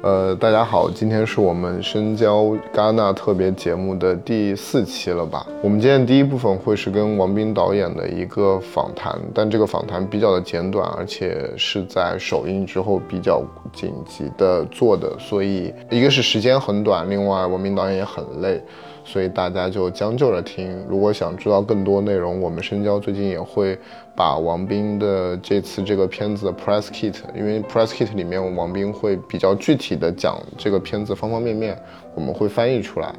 [0.00, 5.44] 呃，大家好，今天是我们深交戛纳特别节目的第四期了吧？
[5.60, 13.42] 我们今天第一部分会是跟王斌导演的一个访谈，但这个访谈比较的简短，而且是在首映之后比较
[13.72, 18.62] 紧急的做的，所以一个是时间很短，另外王斌导演也很累。
[19.08, 20.84] 所以大家就将就着听。
[20.86, 23.78] 如果想知道更多内容，我们深交最近也会
[24.14, 31.74] 把王斌的这次这个片子的 press kit，因为 press kit 里面王斌会比较具体的讲这个片子方方面面，
[32.14, 33.10] 我们会翻译出来，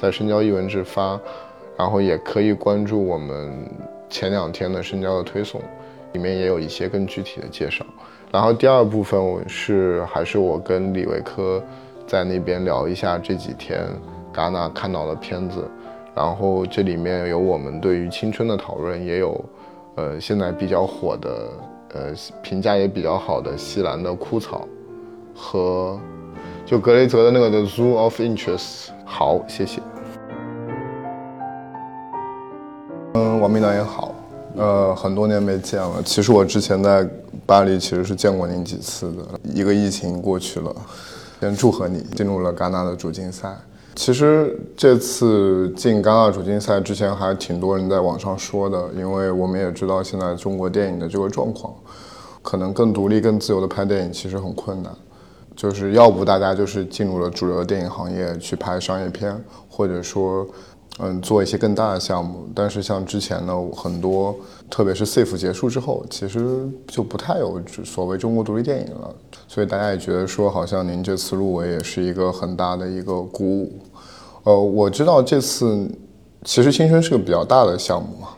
[0.00, 1.20] 在深交译文志发，
[1.76, 3.68] 然后也可以关注我们
[4.08, 5.60] 前两天的深交的推送，
[6.14, 7.84] 里面也有一些更具体的介绍。
[8.32, 11.62] 然后第二部分是还是我跟李维科
[12.06, 13.86] 在那边聊一下这几天。
[14.34, 15.64] 戛纳看到的片子，
[16.14, 19.44] 然后这里面有我们对于青春的讨论，也有，
[19.94, 21.48] 呃，现在比较火的，
[21.94, 22.12] 呃，
[22.42, 24.66] 评价也比较好的西兰的枯草，
[25.34, 25.98] 和
[26.66, 28.88] 就格雷泽的那个 The Zoo of Interest。
[29.04, 29.80] 好，谢谢。
[33.14, 34.12] 嗯，王明导演好，
[34.56, 36.02] 呃，很多年没见了。
[36.02, 37.08] 其实我之前在
[37.46, 39.22] 巴黎其实是见过您几次的。
[39.44, 40.74] 一个疫情过去了，
[41.40, 43.54] 先祝贺你进入了戛纳的主竞赛。
[43.94, 51.72] 其实这次进戛纳主竞赛之前，还挺多人在网上说的，因为我们也知道现在中国电影的这个状况，
[52.42, 54.92] 可能更独立、更自由的拍电影其实很困难，
[55.54, 60.46] 就是要不大家就是进入了主流的电影行业去拍商业片，或者说。
[61.00, 64.32] 嗯，做一些更大的项目，但是像之前呢，很多，
[64.70, 69.12] 特别是 SAFE 结束之后，其实就不太有所谓中国独立电影了。
[69.48, 73.72] 所以大家也觉得说，好像您这次入围也是一个很大的一个鼓舞。
[74.44, 75.90] 呃，我知道这次
[76.44, 78.28] 其实青春是个比较大的项目嘛。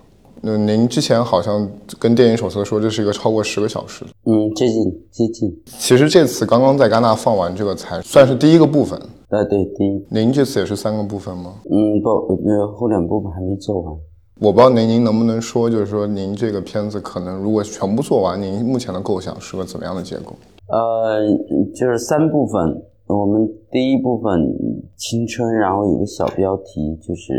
[0.41, 1.69] 那您之前好像
[1.99, 4.03] 跟电影手册说这是一个超过十个小时。
[4.25, 5.63] 嗯，接近接近。
[5.79, 8.99] 其实这次刚刚在戛纳放完这个才算是第一个部分。
[9.29, 11.55] 呃，对，第一，您这次也是三个部分吗？
[11.69, 13.93] 嗯，不，那后两部分还没做完。
[14.41, 20.33] 我不知道您您能不能说，就是说您这个片子可能如果全部做完，您目前的构想是个怎么样的结构？
[20.69, 21.27] 呃，
[21.75, 24.55] 就是三部分，我们第一部分
[24.95, 27.33] 青春，然后有个小标题就是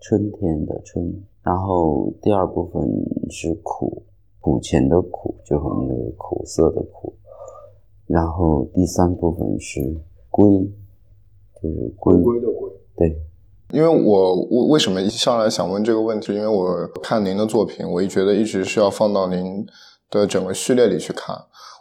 [0.00, 2.82] 春天的春，然后第二部分
[3.28, 4.02] 是苦，
[4.40, 7.12] 苦钱的苦，就是我们的苦涩的苦，
[8.06, 9.94] 然后第三部分是
[10.30, 10.46] 归。
[11.62, 13.16] 就是归归的归，对，
[13.72, 16.34] 因为我为为什么一上来想问这个问题？
[16.34, 19.66] 因为我看您的作品，我一觉得一直是要放到您
[20.10, 21.36] 的整个序列里去看。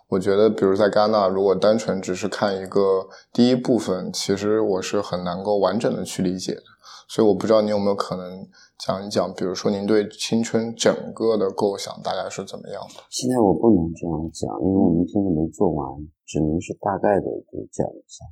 [0.09, 6.61] 我觉得，比如在戛纳，如果单纯只是看一个第一部分，其实我是很难够完整的去理解的。
[7.09, 8.47] 所以我不知道您有没有可能
[8.79, 13.03] 讲一讲，比如说您对青春整个的构想大概是怎么样的？
[13.09, 15.85] 现在我不能这样讲，因为我们现在没做完，
[16.25, 18.23] 只能是大概的就讲一下。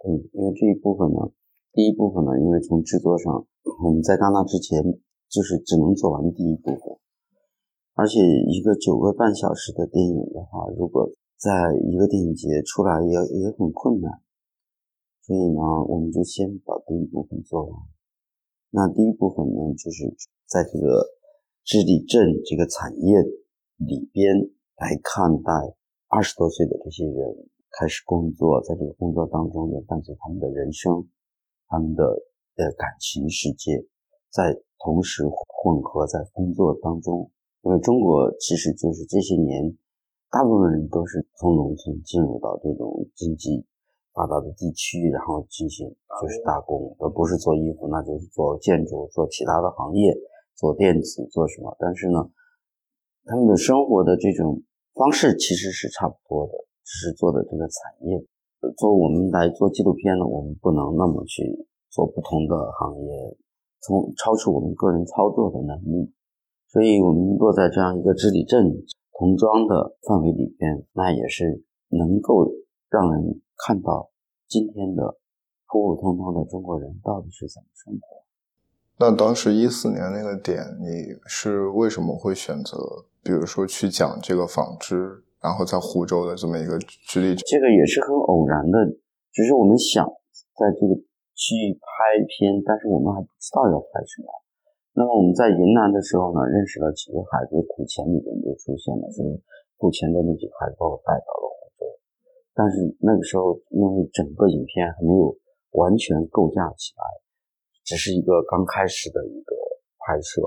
[0.00, 1.32] 对，因为这一部分呢，
[1.72, 3.46] 第一部分呢，因为从制作上，
[3.82, 4.80] 我们在戛纳之前
[5.28, 6.96] 就是只能做完第一部分，
[7.94, 11.50] 而且一个九个半小时的电影的话，如果在
[11.90, 14.22] 一个电影节出来也也很困难，
[15.22, 17.80] 所以呢，我们就先把第一部分做完。
[18.70, 20.14] 那第一部分呢，就是
[20.46, 21.06] 在这个
[21.64, 23.20] 智利镇这个产业
[23.76, 25.52] 里边来看待
[26.06, 27.48] 二十多岁的这些人。
[27.70, 31.06] 开始工作，在这个工作当中也伴随他们的人生，
[31.68, 32.04] 他们的
[32.56, 33.84] 呃感情世界，
[34.30, 37.30] 在同时混合在工作当中。
[37.62, 39.76] 因为中国其实就是这些年，
[40.30, 43.66] 大部分人都是从农村进入到这种经济
[44.14, 45.88] 发达的地区，然后进行
[46.22, 50.16] 就是打工，而不是做衣服，那就是做建筑，做其他的行业，
[50.54, 51.76] 做电子，做什么？
[51.78, 52.30] 但是呢，
[53.24, 54.62] 他们的生活的这种
[54.94, 56.52] 方式其实是差不多的。
[56.88, 58.16] 只是做的这个产业，
[58.78, 61.44] 做我们来做纪录片呢，我们不能那么去
[61.90, 63.36] 做不同的行业，
[63.82, 66.10] 从超出我们个人操作的能力，
[66.72, 68.72] 所以我们落在这样一个治理镇
[69.18, 72.50] 童装的范围里边，那也是能够
[72.88, 74.08] 让人看到
[74.48, 75.18] 今天的
[75.68, 78.24] 普普通通的中国人到底是怎么生活。
[78.96, 85.22] 那当时一四年那个点，你是为什么会选择，比如说去讲这个纺织？
[85.38, 88.74] 然后在湖州的这么一个直立，这个也是很偶然的，
[89.30, 90.02] 只是我们想
[90.58, 90.98] 在这个
[91.38, 94.26] 去拍片，但是我们还不知道要拍什么。
[94.98, 99.30] 那么我们在云南的时候呢，认识了几个孩子，古钱里边就出现了，所以
[99.78, 101.86] 古钱的那几个孩子把我带到了湖州。
[102.58, 105.30] 但是那个时候，因为整个影片还没有
[105.78, 107.06] 完全构架起来，
[107.86, 109.54] 只是一个刚开始的一个
[110.02, 110.42] 拍摄，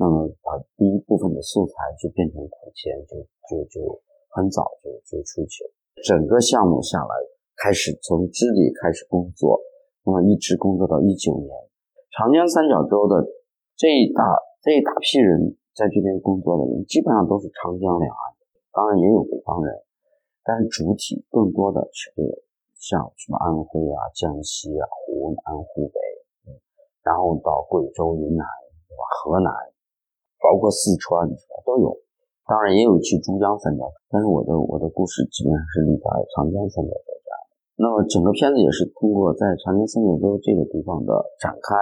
[0.00, 3.20] 那么把第一部分的素材就变成古钱，就
[3.52, 4.00] 就就。
[4.32, 5.70] 很早就就出去了，
[6.02, 7.12] 整个项目下来
[7.60, 9.60] 开始从支里开始工作，
[10.04, 11.52] 那么一直工作到一九年。
[12.16, 13.20] 长江三角洲的
[13.76, 14.24] 这一大
[14.64, 19.72] 这一大批人在这边工作的人，基本上都是长江两岸的，当然也有北方人，
[20.44, 22.12] 但是主体更多的是
[22.76, 26.00] 像什么安徽啊、江西啊、湖南、湖北，
[27.04, 28.44] 然后到贵州、云南，
[28.88, 29.02] 对吧？
[29.20, 29.52] 河南，
[30.40, 31.28] 包括四川，
[31.64, 32.01] 都有。
[32.46, 37.52] 当然也有去珠江三角洲，但是我的我的故事基本上是立在长江三角洲这样的。
[37.78, 41.74] 那么整个片子也是通过在长江三角洲这个地方的展开，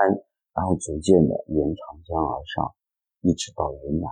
[0.53, 2.69] 然后逐渐的沿长江而上，
[3.23, 4.07] 一直到云南，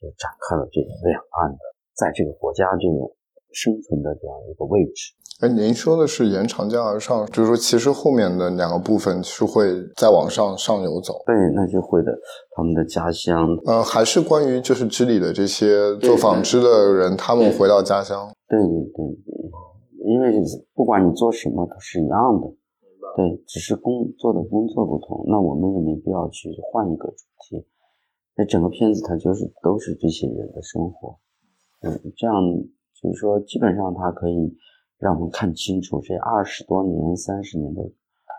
[0.00, 1.62] 就展开了这个两岸的，
[1.96, 3.16] 在这个国家这种
[3.52, 5.16] 生存的这样一个位置。
[5.38, 11.14] 哎，您说的是沿长江而上，就是说其实后面的两个部分是会再往上上游走。
[11.26, 12.10] 对，那就会的，
[12.56, 13.56] 他们的家乡。
[13.64, 18.28] 呃，还是关于就是织里的这些做纺织的人，他们回到家乡。
[18.48, 20.42] 对对对对，因为
[20.74, 22.48] 不管你做什么都是一样的，
[23.14, 25.24] 对，只是工做的工作不同。
[25.28, 27.64] 那我们也没必要去换一个主题。
[28.34, 31.16] 那整个片子它就是都是这些人的生活，
[31.82, 32.34] 嗯，这样
[33.00, 34.52] 就是说基本上它可以。
[34.98, 37.82] 让我们看清楚，这二十多年、三十年的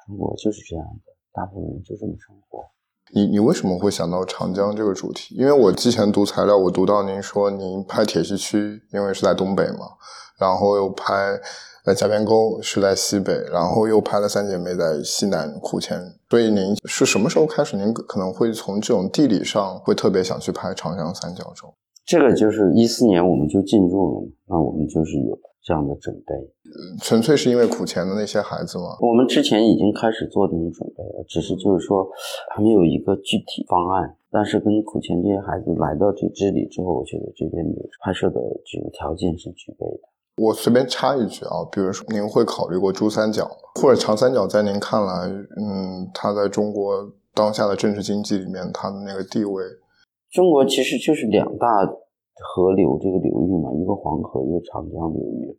[0.05, 2.65] 中国就是这样的，大部分人就这么生活。
[3.11, 5.35] 你你为什么会想到长江这个主题？
[5.35, 9.87] 因为我之前读材料，我读到您说您拍铁西区，因为是在东北嘛，
[10.37, 11.13] 然后又拍
[11.85, 15.99] 呃甲边沟是在西北，然后又拍了三姐妹在西南苦前。
[16.29, 17.75] 所以您是什么时候开始？
[17.77, 21.73] 您可能会从这种地理上会特别想去拍长江三角洲。
[22.05, 25.39] 这个就是一四年我们就进入了，那我们就是有。
[25.69, 26.33] 这样的准备，
[26.99, 28.97] 纯粹是因为苦钱的那些孩子吗？
[29.01, 32.09] 我们之前已经开始做这种准备了，只是就是说
[32.49, 34.17] 还没有一个具体方案。
[34.31, 40.43] 但是跟苦钱这些孩子来到这这里之后，我觉得这边的拍摄的这个条件是具备的。
[40.43, 44.47] 我随便插一句啊，比如说您会考虑过珠三角或者长三角？
[44.47, 49.63] 在您看来，嗯，它在中国当下的政治经济里面，它的那个地位？
[50.31, 51.67] 中国其实就是两大。
[52.41, 55.57] 河流这个流域嘛，一个黄河，一个长江流域，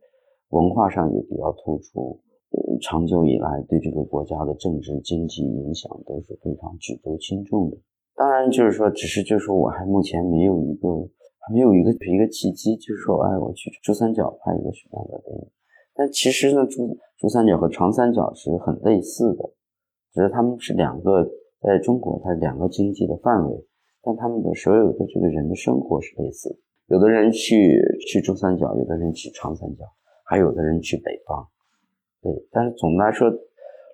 [0.51, 2.21] 文化上也比较突出。
[2.51, 7.77] 呃，长久以来对这个国家的政治经济影响都是非常举足轻重的。
[8.17, 10.89] 当然，就是说，只是就是说我还目前没有一个，
[11.39, 15.47] 还没有一个一个契机，就是说，哎，我去珠三角拍一个什么样的电影。
[15.95, 19.51] 但其实呢，珠珠三角和长三角是很类似的，
[20.13, 21.25] 只是他们是两个，
[21.61, 23.65] 在中国它是两个经济的范围，
[24.03, 26.57] 但他们的所有的这个人的生活是类似的。
[26.91, 29.85] 有的人去去珠三角，有的人去长三角，
[30.25, 31.49] 还有的人去北方，
[32.21, 32.33] 对。
[32.51, 33.31] 但是总的来说，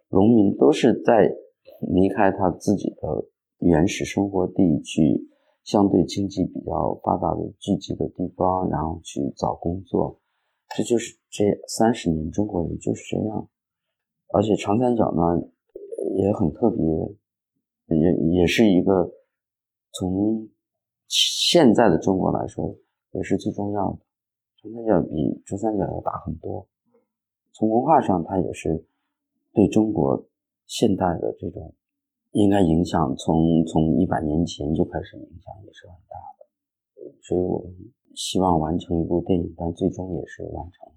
[0.09, 1.31] 农民都是在
[1.81, 3.27] 离开他自己的
[3.59, 5.29] 原始生活地，去
[5.63, 10.19] 相对经济比较发达的聚集的地方，然后去找工作。
[10.75, 13.47] 这就是这三十年中国人就是这样。
[14.33, 15.47] 而且长三角呢
[16.17, 16.83] 也很特别，
[17.95, 19.13] 也也是一个
[19.93, 20.49] 从
[21.07, 22.75] 现在的中国来说。
[23.17, 23.99] 也是最重要的，
[24.63, 26.67] 长三角比珠三角要大很多。
[27.53, 28.85] 从文化上，它也是
[29.55, 30.27] 对中国
[30.67, 31.73] 现代的这种
[32.33, 37.13] 应该影响，从从一百年前就开始影响，也是很大的。
[37.23, 37.65] 所以我
[38.15, 40.93] 希望完成一部电影，但最终也是完成。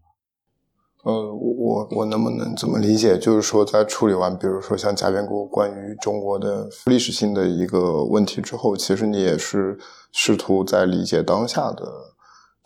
[1.03, 3.17] 呃，我我能不能这么理解？
[3.17, 9.77] 就是说，在处理完，比如说像贾边沟关于中国的历史性的一个问题之后，其实你也是
[10.11, 11.85] 试图在理解当下的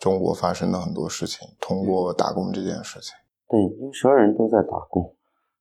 [0.00, 3.14] 中国发生的很多事情，通过打工这件事情。
[3.48, 5.14] 对，因为所有人都在打工，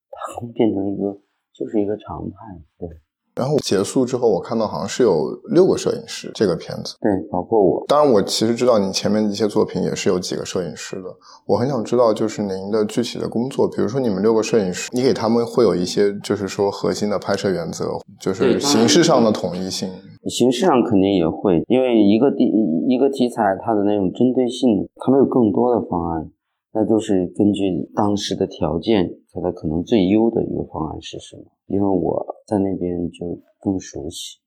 [0.09, 1.15] 打工变成一个
[1.53, 2.37] 就是一个常态。
[2.79, 2.89] 对。
[3.35, 6.31] 然后结束之后，我看到好像是有六个摄影师。
[6.35, 7.83] 这个片子对，包括我。
[7.87, 11.09] 当然，我其实知道你前面的一些作品也是有几个摄影师的。
[11.47, 17.85] 我很想知道，就是您的具体的工作，比如说你们六个摄影师，你给他们会有一些，就是说核心的拍摄原则，
[18.19, 19.89] 就是形式上的统一性。
[20.29, 22.45] 形式上肯定也会，因为一个题
[22.87, 26.29] 一个题材，它的那种针对性，它没有更多的方案，
[26.73, 31.43] 那就是根据当时的条件，它的可能最优的一个方案是什么。
[31.67, 34.37] 因为我在那边就更熟悉，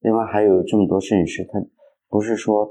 [0.00, 1.62] 另外还有这么多摄影师，他
[2.08, 2.68] 不是说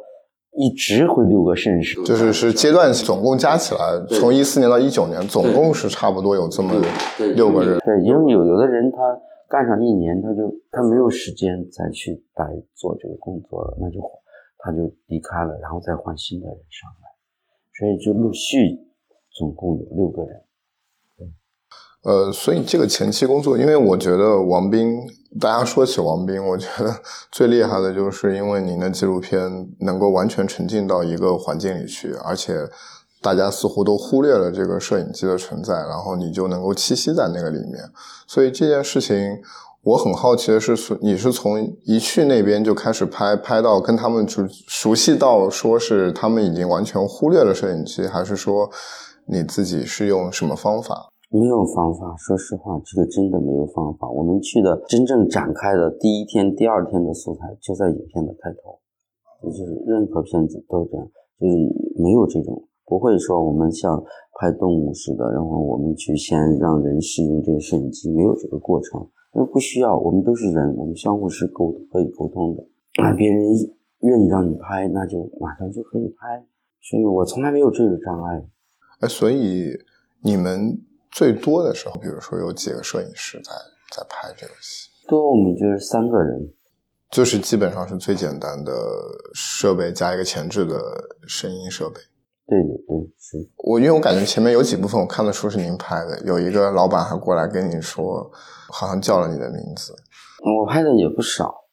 [0.58, 6.74] 一直会六个摄影师，就是是阶段总共加起来，从一四年到一九年，总共是差不多有这么
[7.36, 7.80] 六个人。
[7.86, 8.98] 对，因为有有的人他
[9.48, 14.02] 干上一年，他就他没有时间再去来做这个工作了，那就
[14.58, 17.08] 他就离开了，然后再换新的人上来，
[17.78, 18.80] 所以就陆续
[19.32, 20.42] 总共有六个人。
[22.04, 25.00] 呃，所以这个前期工作，因为我觉得王斌，
[25.40, 26.94] 大家说起王斌，我觉得
[27.32, 29.42] 最厉害的就是因为您的纪录片
[29.80, 32.68] 能够完全沉浸到一个环境里去，而且
[33.22, 37.82] 大家似乎都忽略了这个摄影机的存在，然后你就能够栖息在那个里面。
[38.28, 39.42] 所以这件事情，
[39.84, 48.70] 我很好奇的是，你是从一去那边就开始拍，拍到跟他们熟熟悉到说是他们已经完全忽略了摄影机，还是说
[49.28, 51.13] 你自己是用什么方法？
[51.34, 54.08] 没有方法，说实话，这个真的没有方法。
[54.08, 58.78] 我们去的真正展开的第一天、第二天的素材就在影片的开头，
[59.42, 61.10] 也就是任何片子都这样，
[61.40, 61.58] 就是
[61.98, 62.64] 没有这种。
[62.86, 64.04] 不会说我们像
[64.40, 69.02] 拍动物似的，然后我们去先让人适应这个摄影机，没有这个过程，
[69.34, 72.64] 因为不需要，我们都是人，我们相互是沟可以沟通的。
[73.02, 73.44] 那 别人
[74.02, 76.46] 愿意让你拍，那就马上就可以拍，
[76.80, 78.46] 所以我从来没有这个障碍。
[79.00, 79.72] 哎，所以
[80.22, 80.78] 你们
[81.14, 83.52] 最多的时候，比如说有几个摄影师在
[83.96, 84.90] 在拍这个戏？
[85.08, 86.54] 多我们就是三个人，
[87.12, 88.74] 就是基本上是最简单的
[89.34, 90.80] 设备加一个前置的
[91.28, 91.96] 声音设备。
[92.46, 98.30] 对对对，是我，因为我感觉前面有几部分我看得出是您拍的，有一个老板还过来跟你说，
[98.70, 99.94] 好像叫了你的名字。
[100.44, 101.66] 我拍的也不少，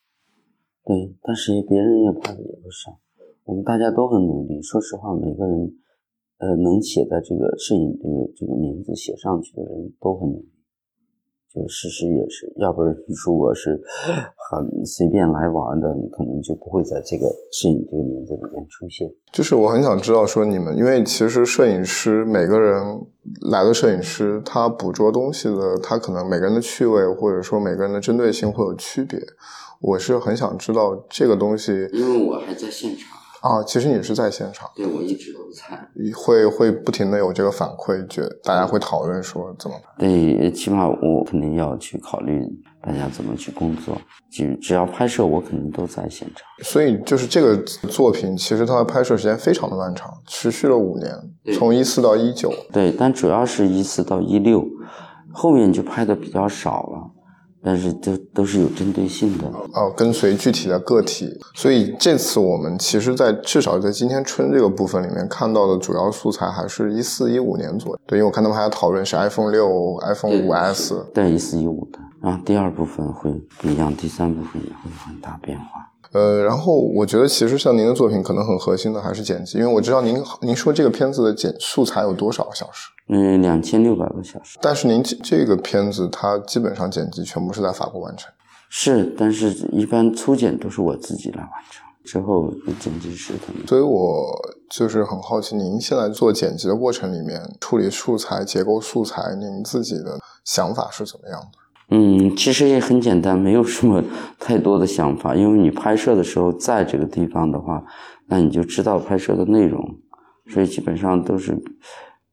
[0.85, 2.99] 对，但是别人也拍的也不少。
[3.45, 5.75] 我们大家都很努力，说实话，每个人，
[6.41, 10.49] 呃，能写在这个摄影这个这个名字写上去的人都很努力。
[11.53, 12.95] 就事实也是，要不然
[13.27, 13.71] 如果是
[14.51, 19.11] 很随便来玩的，你可能就不会在这个摄影这个名字里面出现。
[19.33, 23.05] 就是我很想知道说你们，因为其实摄影师每个人
[23.51, 29.19] 来的摄影师，他捕捉东西的，他可能每个人的趣味或者说每个人的针对性会有区别。
[29.81, 33.20] 我是很想知道这个东西，因为我还在现场。
[33.41, 39.95] 啊，其实你是在现场，对我一直都在，会会不停的有这个反馈，觉大家会讨论说怎么办？
[39.99, 42.45] 对，起码我肯定要去考虑
[42.83, 43.97] 大家怎么去工作，
[44.31, 46.45] 只只要拍摄，我肯定都在现场。
[46.63, 47.57] 所以就是这个
[47.89, 51.11] 作品，其实它的拍摄时间非常的漫长，持续了五年，
[51.57, 52.53] 从一四到一九。
[52.71, 54.63] 对，但主要是一四到一六，
[55.33, 57.11] 后面就拍的比较少了。
[57.63, 61.39] 但是都都是有针对性的哦，跟随具体的个体。
[61.55, 68.01] 所以这次我们其实，在至少在今天春这个部分里面看到的主要素材，还是一四一五年左右。
[68.07, 71.07] 对，因为我看他们还在讨论是 iPhone 六、iPhone 五 S。
[71.13, 71.99] 对，一四一五的。
[72.23, 75.91] 然后第二部分会不一样，第三部分也会有很大变化。
[76.13, 82.91] 呃，然后我觉得其实像您的作品，可能很核心的还是剪辑，因为我知道您您说这个片子的剪素材有多少个小时？
[83.09, 84.59] 嗯，两千六百个小时。
[84.61, 88.33] 但是您这个片子它基本上剪辑全部是在法国完成。
[88.69, 93.67] 是，但是一般粗剪都是我自己来完成，之后剪辑师他们。
[93.67, 94.33] 所以我
[94.69, 101.59] 就是很好奇，您现在做剪辑的过程里面，处理素材、结构素材，您自己的想法是怎么样的？
[101.93, 104.03] 嗯，其实也很简单，没有什么
[104.39, 107.85] 太多的想法，因为你拍摄的时候在这个地方的话，
[108.27, 109.97] 那你就知道拍摄的内容，
[110.47, 111.53] 所以基本上都是，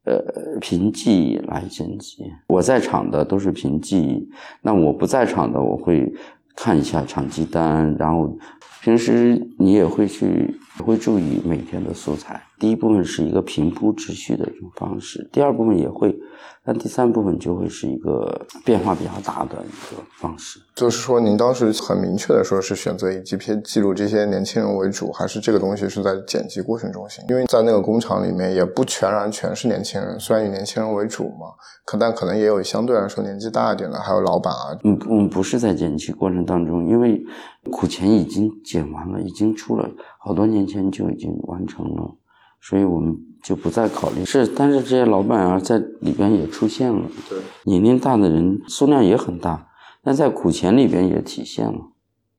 [0.06, 0.24] 呃，
[0.62, 2.24] 凭记忆来剪辑。
[2.48, 4.30] 我在场的都是凭记忆，
[4.62, 6.14] 那我不在场的，我会
[6.56, 8.38] 看一下场记单，然后
[8.84, 12.40] 平时你也会去会注意每天的素材。
[12.60, 16.18] 第一部分是一个平铺直叙的一种方式，第二部分也会。
[16.64, 27.24] 但第三部分就会是一个变化比较大的一个方式，就是说，您当时很明确的说是选择以纪片记录这些年轻人为主，还是这个东西是在剪辑过程中心？
[27.30, 34.78] 因为在那个工厂里面也不全然全是年轻人，虽然以年轻人为主嘛，可但可能也有相对来说年纪大一点的，还有老板啊。
[34.84, 37.24] 嗯，我们不是在剪辑过程当中，因为
[37.72, 42.14] 苦钱已经剪完了，已经出了好多年前就已经完成了。
[42.62, 49.68] 所以我们就不再考虑是，但是这些老板啊，在里边也出现了，对，年龄大的人数量也很大，
[50.04, 51.80] 但在苦钱里边也体现了，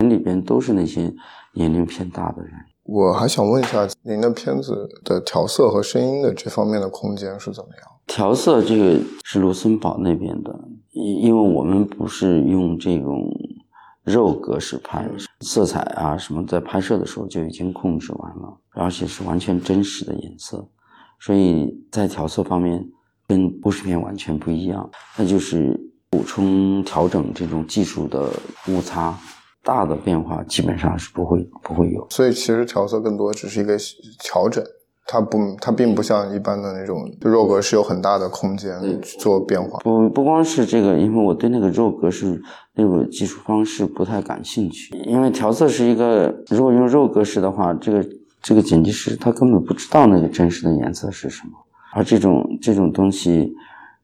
[0.07, 1.15] 里边都是那些
[1.55, 2.53] 年龄偏大的人。
[2.83, 7.85] 我还想问一下，您的片子的调色和声音的这方面的空间是怎么样？
[8.07, 10.59] 调色这个是卢森堡那边的，
[10.93, 13.31] 因因为我们不是用这种。
[14.09, 15.09] 肉格式拍
[15.41, 20.67] 色彩啊什么，在拍摄的时候就已经控制完了，而且是完全真实的颜色，
[21.21, 22.85] 所以在调色方面
[23.27, 24.91] 跟故事片完全不一样。
[25.17, 25.79] 那就是
[26.11, 28.31] 补充调整这种技术的
[28.69, 29.17] 误差，
[29.63, 32.07] 大的变化基本上是不会不会有。
[32.11, 33.77] 所以其实调色更多只是一个
[34.25, 34.65] 调整。
[35.11, 38.79] 它不，它并不像一般的那种肉格是有很大的空间
[39.19, 39.79] 做变化。
[39.79, 42.39] 不不光是这个，因为我对那个肉格是
[42.75, 44.95] 那个技术方式不太感兴趣。
[45.07, 48.07] 因为调色是一个，如果用肉格式的话，这个
[48.43, 51.53] 这个剪辑师他根本不知道那个真实的颜色是什么，
[51.95, 53.55] 而这种这种东西，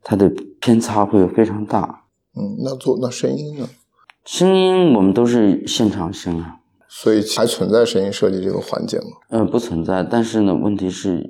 [0.03, 2.05] 它的偏差会非常大。
[2.35, 3.69] 嗯，那做那声音呢？
[4.25, 6.57] 声音我们都是现场声啊。
[6.97, 9.07] 所以还存在声音设计这个环节吗？
[9.31, 10.01] 嗯，不存在。
[10.05, 11.21] 但是呢，问题是，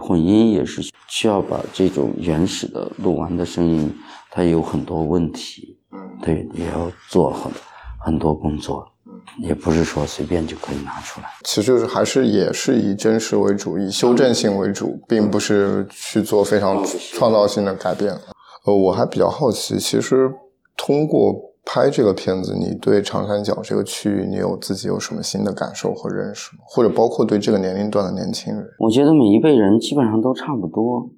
[0.00, 3.92] 混音也是需要把这种原始的录完的声音，
[4.30, 7.50] 它有很多问题，嗯，对，也要做很
[7.98, 11.26] 很多工作，嗯，也不是说随便就可以拿出来。
[11.42, 16.80] 其实就是还是也是以真实为主，以修正性为主，并不是去做非常
[17.12, 18.16] 创造性的改变。
[18.64, 20.32] 呃，我还比较好奇，其实
[20.76, 21.50] 通过。
[21.64, 26.64] 拍这个片子，你对长三角这个区域，你有自己有什么新的感受和认识吗？
[26.66, 28.66] 或者包括对这个年龄段的年轻人？
[28.80, 31.10] 我觉得每一辈人基本上都差不多，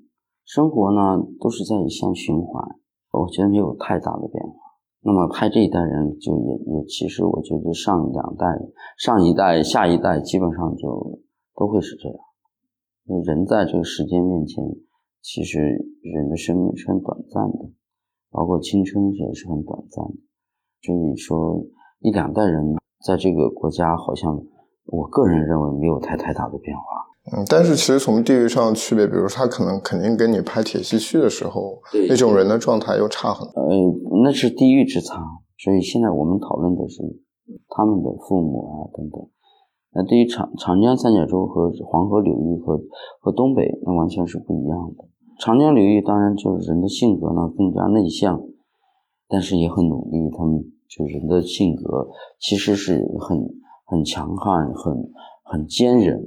[0.44, 2.62] 生活呢都是在向循环，
[3.10, 4.52] 我觉得没有太大的变化。
[5.00, 8.46] 那么拍这一代人，就也也其实我觉得上两代、
[8.98, 11.20] 上一代、下一代基本上就
[11.56, 12.18] 都会是这样。
[13.06, 14.64] 因为人在这个时间面前，
[15.20, 15.58] 其实
[16.02, 17.70] 人的生命是很短暂的，
[18.30, 20.14] 包括青春也是很短暂的。
[20.84, 21.64] 所以说，
[22.00, 22.76] 一两代人
[23.06, 24.38] 在这个国家，好像
[24.86, 26.82] 我个人认为没有太太大的变化。
[27.32, 33.62] 嗯，但是其实从地域上的区别，比如他可能肯定跟你拍铁西区的时候，那种人的状态又差很多。
[33.62, 33.74] 呃，
[34.22, 35.24] 那是地域之差。
[35.56, 37.00] 所以现在我们讨论的是
[37.70, 39.24] 他们的父母啊等等。
[39.94, 42.78] 那对于长长江三角洲和黄河流域和
[43.20, 45.04] 和东北，那完全是不一样的。
[45.38, 48.38] 长江流域当然就是人的性格呢更加内向，
[49.34, 50.30] 但是也很努力。
[50.38, 50.70] 他们。
[50.86, 52.06] 就人的性格
[52.38, 53.36] 其实是很
[53.84, 55.10] 很强悍、很
[55.42, 56.22] 很坚韧，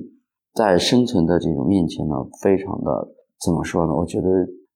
[0.53, 3.07] 在生存的这种面前呢，非常的
[3.39, 3.95] 怎么说呢？
[3.95, 4.27] 我觉得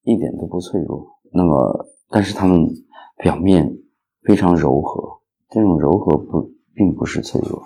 [0.04, 1.06] 一点都不脆弱。
[1.34, 2.66] 那么，但是他们
[3.18, 3.76] 表面
[4.22, 5.18] 非常柔和，
[5.50, 7.60] 这种柔和不并不是脆弱。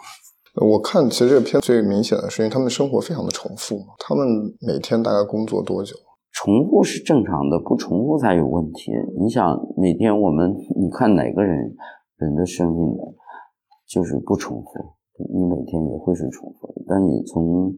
[0.69, 3.87] 我看其实这个片最明显的是，因为他们生活非常的重复。
[4.01, 4.27] 他们
[4.61, 5.95] 每天大概工作多久？
[6.37, 8.93] 重复是正常的，不重复才有问题。
[9.19, 11.75] 你想每天我们，你看哪个人？
[12.19, 13.03] 人的生命呢，
[13.87, 14.71] 就是不重复，
[15.35, 16.75] 你每天也会是重复。
[16.87, 17.75] 但你从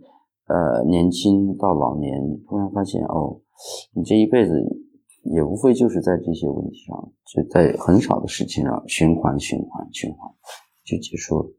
[0.47, 3.41] 呃年轻到老年，你突然发现哦，
[3.95, 4.55] 你这一辈子
[5.23, 10.31] 也无非就是在这些问题上，就在很少的事情上循环、循环、循环
[10.85, 11.51] 就结束了。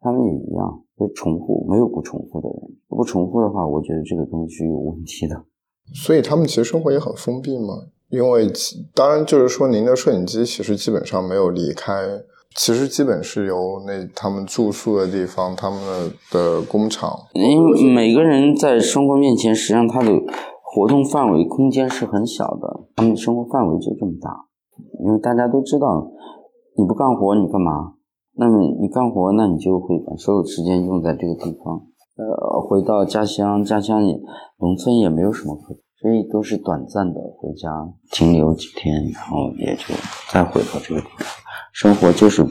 [0.00, 2.76] 他们也一样，就重复，没有不重复的人。
[2.88, 5.44] 不重复的话，我觉得这个东西是有问题的。
[5.94, 7.74] 所以他们其实生活也很封闭嘛？
[8.08, 8.46] 因为
[8.94, 11.92] 当然就是说，您的摄影机其实基本上没有离开，
[12.54, 15.80] 其实基本是由那他们住宿的地方、他们
[16.30, 17.10] 的工厂。
[17.32, 20.10] 因为每个人在生活面前，实际上他的
[20.62, 24.46] 活动范围、空间是很小的，他们生活范围就这么大。
[25.04, 26.10] 因为大家都知道，
[26.76, 27.94] 你不干活你干嘛？
[28.34, 31.86] 那么你干活，那你就会把所有时间用在这个地方。
[32.16, 34.20] 呃，回到家乡，家乡也
[34.58, 35.76] 农村也没有什么可。
[36.02, 37.70] 所以都是短暂的回家
[38.10, 39.94] 停留几天，然后也就
[40.32, 41.28] 再回到这个地方。
[41.72, 42.44] 生活就是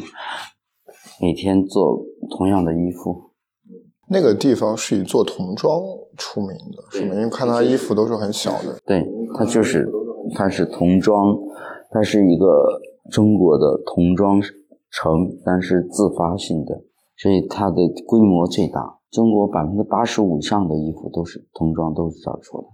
[1.21, 3.31] 每天做同样的衣服。
[4.07, 5.81] 那个地方是以做童装
[6.15, 7.13] 出名的，是吗？
[7.13, 8.79] 因为看他衣服都是很小的。
[8.85, 9.05] 对，
[9.37, 9.85] 它就是
[10.33, 11.35] 它是童装，
[11.89, 12.45] 它是一个
[13.11, 14.41] 中国的童装
[14.91, 16.81] 城，但是自发性的，
[17.17, 17.75] 所以它的
[18.07, 19.00] 规模最大。
[19.11, 22.67] 中国百分之八十五以上的衣服都是童装，都是这儿出的。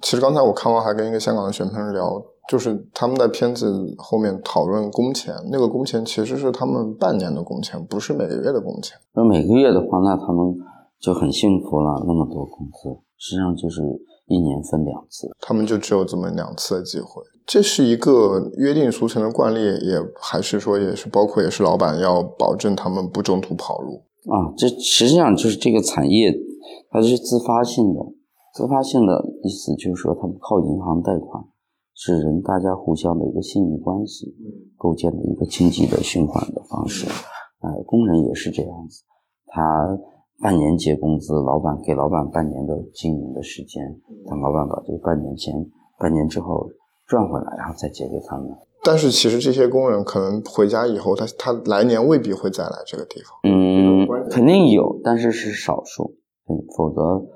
[0.00, 8.96] 其实刚才我看完还跟一个香港的选片人聊，就是他们在片子后面讨论工钱，那个工钱其实是他们半年的工钱，不是每个月的工钱。
[9.14, 10.56] 那每个月的话，那他们
[10.98, 13.82] 就很幸福了，那么多工资，实际上就是
[14.26, 17.22] 一年分两次，他们就只有这么两次的机会。
[17.46, 24.52] 这是一个约定俗成的惯例，也还是说也是包括也是老板要保证他们不中途跑路啊。
[24.56, 26.34] 这实际上就是这个产业，
[26.90, 28.00] 它是自发性的。
[28.54, 31.42] 自发性的意思就是说，他们靠银行贷款，
[31.94, 34.32] 是人大家互相的一个信誉关系，
[34.76, 37.06] 构建的一个经济的循环的方式。
[37.60, 39.02] 呃，工人也是这样子，
[39.46, 39.98] 他
[40.40, 43.82] 半年结工资，老板给老板半年的经营的时间，
[44.28, 45.54] 等老板把这个半年钱
[45.98, 46.68] 半年之后
[47.08, 48.48] 赚回来，然后再结给他们。
[48.84, 53.30] 但是其实这些工人可能回家以后，他他来年未必会再来这个地方。
[53.44, 53.93] 嗯，
[54.30, 56.16] 肯定有，但是是少数，
[56.48, 57.26] 嗯，否则。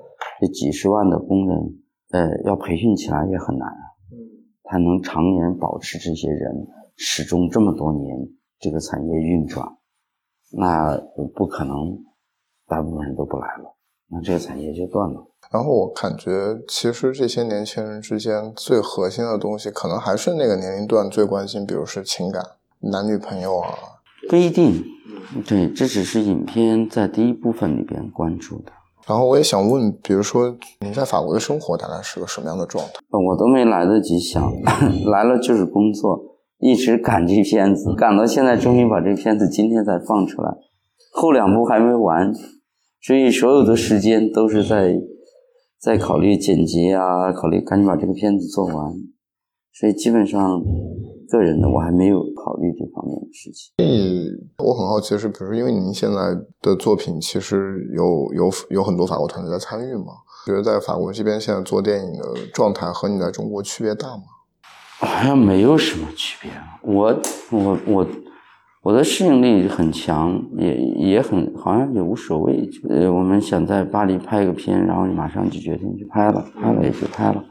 [0.41, 1.79] 这几十万的工人，
[2.11, 3.67] 呃，要培训起来也很难。
[4.11, 4.15] 嗯，
[4.63, 8.17] 他能常年保持这些人始终这么多年
[8.57, 9.65] 这个产业运转，
[10.51, 10.97] 那
[11.35, 11.99] 不可能，
[12.67, 13.75] 大部分人都不来了，
[14.09, 15.25] 那这个产业就断了。
[15.51, 22.41] 然后我感觉，其实这些年轻人之间最核心的东西，可能还是那个年龄段最关心，比如是情感、
[22.79, 23.73] 男女朋友啊。
[24.29, 24.83] 不一定，
[25.47, 28.71] 对，这只是影片在第一部分里边关注的。
[29.07, 32.91] 然后我也想问，比如说你在法国的生活大概是个什么样的状态？
[33.27, 34.51] 我都没来得及想，
[35.09, 40.51] 来了就是工作，一直赶这片子，赶到现在终于把这片子今天才放出来。
[41.11, 42.31] 后两部还没完，
[43.01, 44.95] 所以所有的时间都是在
[45.81, 48.93] 在考虑剪辑啊，考虑赶紧把这个片子做完，
[49.73, 50.61] 所以基本上
[51.31, 53.73] 个人的我还没有考虑这方面的事情。
[53.77, 56.17] 你我很好奇的是，比如说，因为您现在
[56.61, 60.13] 的作品其实有有有很多法国团队在参与嘛，
[60.45, 64.23] 觉得在法国这边现在做电影的状态和你在中国区别大吗？
[64.99, 66.51] 好像没有什么区别。
[66.81, 67.17] 我
[67.51, 68.07] 我我
[68.81, 72.69] 我的适应力很强，也也很好像也无所谓。
[72.89, 77.43] 呃，我们想在巴黎拍一个片，然后马上就决定去拍了，拍了也就拍了。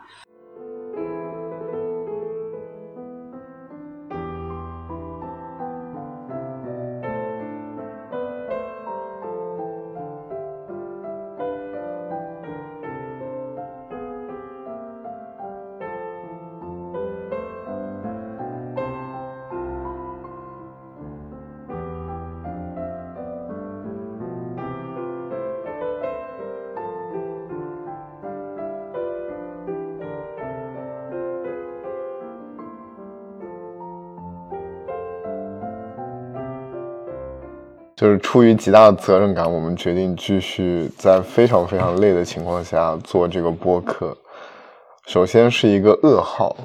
[37.98, 44.16] 就是出于极大的责任感，我们决定继续在非常非常累的情况下做这个播客。
[45.08, 46.56] 首先是一个噩耗，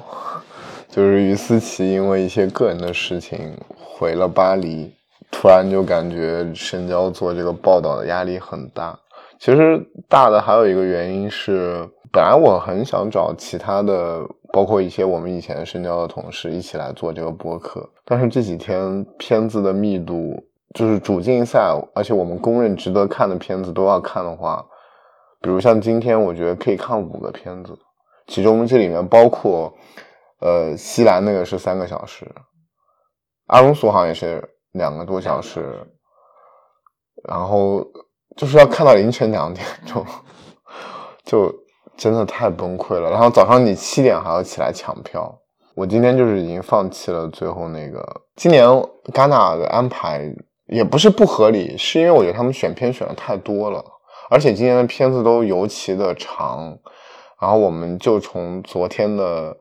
[0.88, 4.94] 就是于思琪因为一些个人的事情回了巴黎，
[5.32, 8.96] 突然就感觉深交做这个报道的压力很大。
[9.40, 14.20] 其实大的还有一个原因是，本来我很想找其他的，
[14.52, 20.40] 包括一些我们以前深交的同事一起来做这个播客，但是这几天片子的密度。
[20.74, 21.60] 就是主竞赛，
[21.94, 24.66] 而且我们公认值得看的片子都要看的话，
[25.40, 27.78] 比如像今天，我觉得可以看五个片子，
[28.26, 29.72] 其中这里面包括，
[30.40, 32.28] 呃，西兰那个是三个小时，
[33.46, 35.86] 阿隆索好像也是两个多小时，
[37.28, 37.86] 然后
[38.36, 40.04] 就是要看到凌晨两点钟，
[41.24, 41.54] 就
[41.96, 43.12] 真的太崩溃了。
[43.12, 45.32] 然后早上你七点还要起来抢票，
[45.76, 48.04] 我今天就是已经放弃了最后那个。
[48.34, 48.66] 今年
[49.12, 50.34] 戛纳的安排。
[50.66, 53.84] 也不是不合理，是因为我觉得他们选片选的太多了，
[54.30, 56.78] 而且今年的片子都尤其的长。
[57.40, 59.54] 然后我们就从昨天的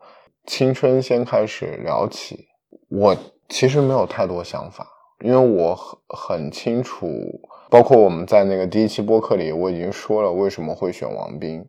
[0.45, 2.47] 青春先开始聊起。
[2.89, 3.17] 我
[3.49, 4.87] 其实没有太多想法，
[5.19, 7.07] 因为我很很清楚，
[7.69, 11.65] 包括我们在那个第一期播客里，我已经说了为什么会选王斌，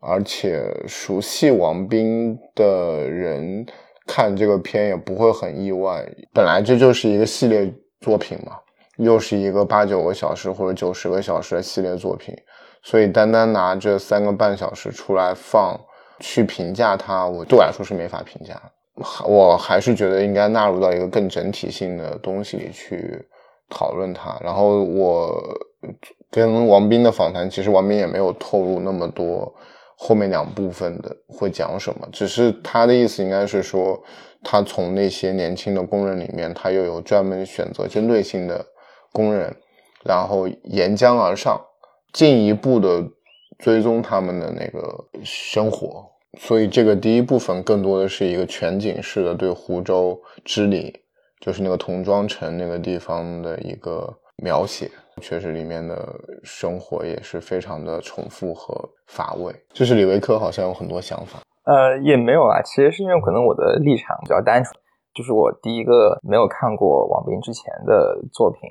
[0.00, 3.66] 而且熟悉王斌的人
[4.06, 6.08] 看这个片也不会很意外。
[6.32, 7.74] 本来这就是一个系列。
[8.00, 8.52] 作品嘛，
[8.96, 12.34] 又是一个八九个小时或者九十个小时的系列作品，
[12.82, 15.78] 所以单单拿这三个半小时出来放
[16.20, 18.60] 去评价它，我对我来说是没法评价。
[19.24, 23.20] 我还是觉得应该纳入到一个更整体性的东西里去
[23.68, 24.38] 讨论它。
[24.42, 25.40] 然后我
[26.30, 29.52] 跟王斌的访谈，其实王斌也没有透露那么多
[29.96, 34.00] 后面两部分的会讲什么，只是他的意思应该是说。
[34.42, 38.64] 他从那些年轻的工人里面，他又有专门选择针对性的
[39.12, 39.54] 工人，
[40.04, 41.60] 然后沿江而上，
[42.12, 43.04] 进一步的
[43.58, 46.06] 追踪他们的那个生活。
[46.38, 51.02] 所以这个第一部分更多的是一个全景式的对湖州之里，
[51.40, 54.90] 就是那个童装城那个地方的一个描写。
[55.20, 59.52] 确实里面的生活也是非常的重复和乏味。
[59.72, 61.40] 就是李维科好像有很多想法。
[61.68, 64.72] 呃，也没有啊，其实是因为可能我的立场比较单纯，
[65.12, 68.62] 就是我第一个没有看过王斌之前的作品，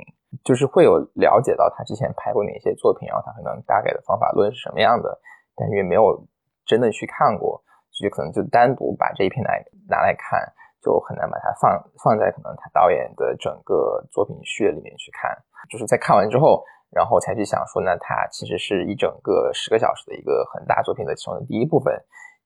[0.44, 5.14] 就是会有了解到他之前拍过哪些作品，然后他可能大概的方法论是什么样的，
[5.56, 6.26] 但是也没有
[6.66, 10.42] 真的去看过，所以可能就单独把这一篇来拿来看，
[10.82, 15.30] 就很难把它放放在可能他导演的整个作品序列里面去看，
[15.70, 21.94] 就是在看完之后，然后才去想说，那他其实是一整个十个小时的一个很大作品的其中的第一部分。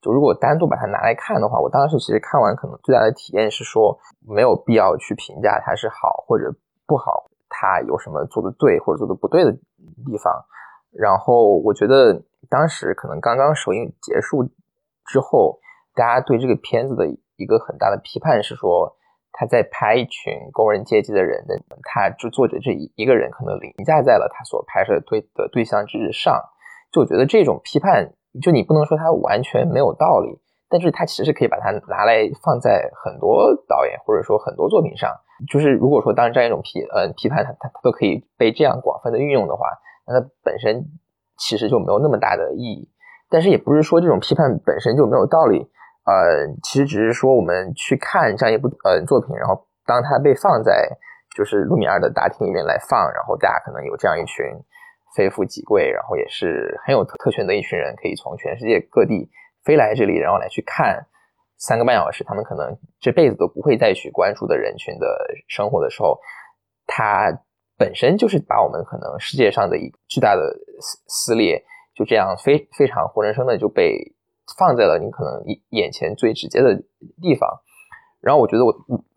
[0.02, 6.52] 就如果单独把它拿来看的话，我当时其实看完可能最大的体验是说，没有必要去评价它是好或者
[6.88, 10.34] 不好，它有什么做的对或者做的不对的地方。
[10.92, 14.44] 然后我觉得当时可能刚刚首映结束
[15.06, 15.60] 之后，
[15.94, 18.98] 大家对这个片子的一个很大的批判是说，
[19.32, 26.42] 他在拍一群工人阶级的人的，他就作者这一一个人可能凌驾在了他所拍摄对的对象之上。
[26.92, 28.16] 就我觉得这种批判。
[28.40, 30.40] 就你不能说它完全没有道理，
[30.70, 35.12] 但是它其实可以把它拿来放在很多导演或者说很多作品上。
[35.52, 39.68] 就是如果说当这样一种批呃批判它它它都可以被这样广泛的运用的话，
[40.06, 40.86] 那它本身
[41.38, 42.90] 其实就没有那么大的意义。
[43.30, 45.60] 但是也不是说这种批判本身就没有道理，
[46.06, 50.88] 呃，其实只是说我们去看这样一部呃作品，然后当它被放在
[51.36, 54.46] 就是路米尔的大厅里面来放，然后大家可能有这样一群
[55.16, 59.30] 非富即贵，然后也是很有特特权的一群人，可以从全世界各地
[59.64, 61.08] 飞来这里，然后来去看
[61.58, 65.08] 三个半小时，他们可能这辈子都不会再去关注的人群的
[65.48, 66.20] 生活的时候，
[66.88, 67.32] 它
[67.78, 70.42] 本身就是把我们可能世界上的一巨大的
[70.80, 74.14] 撕撕裂，就这样非非常活生生的就被
[74.58, 76.76] 放在了你可能眼前最直接的
[77.22, 77.62] 地方。
[78.22, 78.72] 然后我觉得我，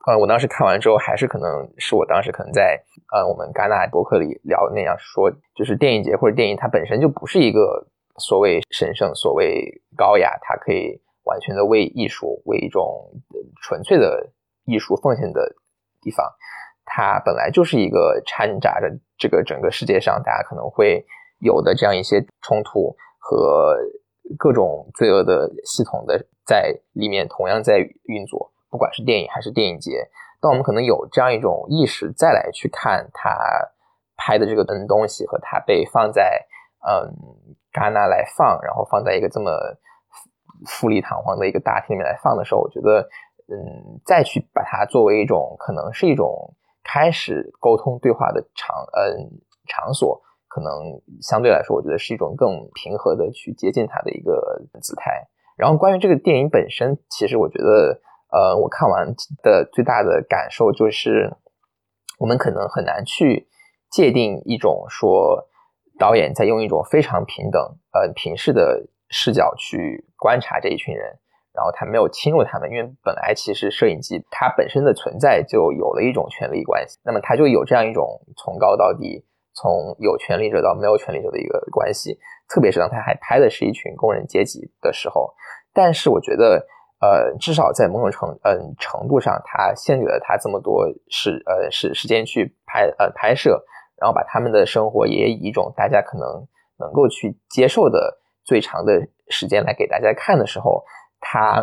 [0.06, 7.86] 呃，我当时看完之后，还是可能是我当时可能在呃我们戛纳博客里聊那样说，就是电影节或者电影它本身就不是一个
[8.16, 13.12] 所谓神圣、所谓高雅，它可以完全的为艺术、为一种
[13.60, 14.30] 纯粹的
[14.64, 15.54] 艺术奉献的
[16.00, 16.26] 地方。
[16.86, 21.04] 它本来就是一个掺杂着这个整个世界上大家可能会
[21.40, 23.76] 有的这样一些冲突和
[24.38, 28.50] 各种罪恶的系统的在里面同样在运作。
[28.74, 30.04] 不管是电影还是电影节，
[30.40, 33.30] 当我们可能有这样一种意识，再来去看他
[34.16, 36.44] 拍的这个东西和他被放在
[36.84, 37.14] 嗯
[37.72, 39.52] 戛纳来放，然后放在一个这么
[40.66, 43.08] 富丽堂皇的一个大厅里面来放的时候，我觉得
[43.46, 49.30] 嗯再去把它作为一种可能是一种开始沟通对话的场嗯
[49.68, 55.28] 场所，可能相对来说，我觉得是一种更平和的去接近它的一个姿态。
[55.56, 58.00] 然后关于这个电影本身，其实我觉得。
[58.34, 61.32] 呃，我看完的最大的感受就是，
[62.18, 63.46] 我们可能很难去
[63.88, 65.46] 界定一种说
[66.00, 71.16] 导演在用一种非常平等、呃平视的视角去观察这一群人，
[71.52, 82.18] 然后他没有侵入他们，因为本来其实摄影机它本身的存在就有了一种权力关系，那么它就有这样一种从高到低、从有权利者到没有权利者的一个关系，
[82.48, 85.32] 特别是当他还拍的是一群工人阶级的时候，
[85.72, 86.66] 但是我觉得。
[87.04, 93.62] 呃，至少在某种程嗯程度上，他献给了他这么多时呃时时间去拍呃拍摄，
[94.00, 96.46] 然后把他们的生活也以一种大家可能
[96.78, 100.82] 能够去接受的最长的时间来给大家看的时候，
[101.20, 101.62] 他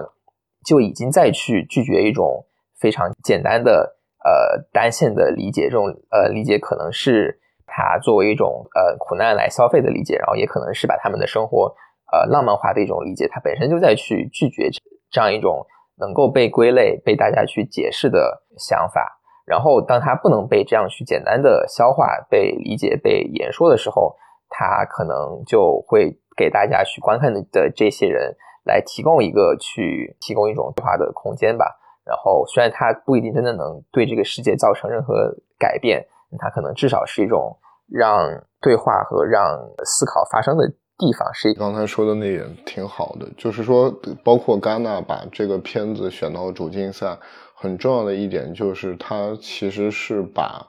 [0.63, 2.45] 就已经在去拒绝一种
[2.80, 11.73] 非常简单的呃单线的理解，这种呃理解可能是他作为一种呃苦难来消费的理解，然后也可能是把他们的生活
[12.12, 14.69] 呃浪漫化的一种理解，他本身就在去拒绝。
[15.12, 15.65] 这样一种
[16.00, 24.15] 能够被归类、被大家去解释的想法，然后当它不能被这样去简单的消化、被理解、被言说的时候，
[24.50, 31.78] 它可能就会给大家去观看的的这些人来提供一个去提供一种对话的空间吧。
[32.04, 36.04] 然后虽然它不一定真的能对这个世界造成任何改变，
[36.39, 37.56] 它可能至少是一种
[37.88, 38.28] 让
[38.60, 40.63] 对话和让思考发生的。
[41.01, 43.91] 地方是刚才说的那点挺好的，就是说，
[44.23, 47.17] 包括戛纳把这个片子选到主竞赛，
[47.55, 50.63] 很重要的一点就是，它其实是把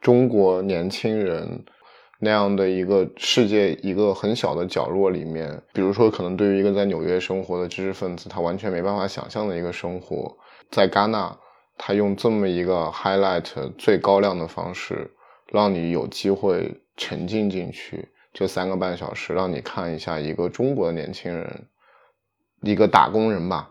[0.00, 1.62] 中国年轻人
[2.18, 10.34] 那样的一个世界一个很小的角落里面，比如说，可能对于一个在纽约生活的知识分子，他完全没办法想象的一个生活，
[10.70, 11.36] 在戛纳，
[11.76, 13.44] 他用这么一个 highlight
[13.76, 15.10] 最高亮的方式，
[15.52, 18.08] 让你有机会沉浸进去。
[18.32, 21.66] 这三个半小时，让你看一下一个中国的年轻人，
[22.62, 23.70] 一个打工人吧，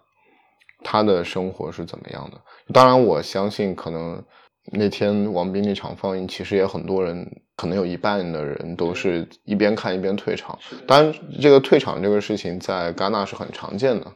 [0.84, 2.42] 他的生活是怎么样的？
[2.74, 4.24] 当然，我相信可能
[4.72, 10.58] 那天王斌那场放映，其实也很多人，可能有一半的人都是一边看一边退场。
[10.86, 14.12] 当然，这个退场这个事情在戛纳是很常见的。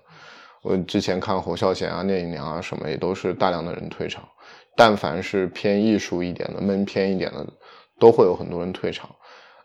[0.63, 4.27] 我之前看侯孝贤啊、聂隐娘啊什么，也都是大量的人退场。
[4.75, 7.47] 但凡是偏艺术一点的、闷偏一点的，
[7.99, 9.10] 都会有很多人退场。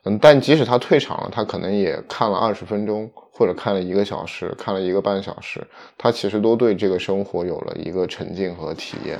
[0.08, 5.60] 嗯，但即使他退场了，他可能也看了二十分钟，或者看了一个小时，看了一个半小时，
[5.98, 9.18] 他其实都对这个生活有了一个沉浸和体验。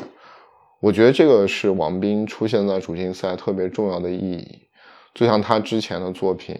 [0.80, 4.46] 我觉得这个是王斌出现在主竞赛特别重要的意义。
[5.12, 6.56] 就像他之前的作品，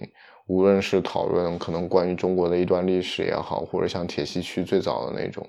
[0.48, 5.46] 无论是讨论可能关于中国的一段历史也好，或者像铁西区最早的那种，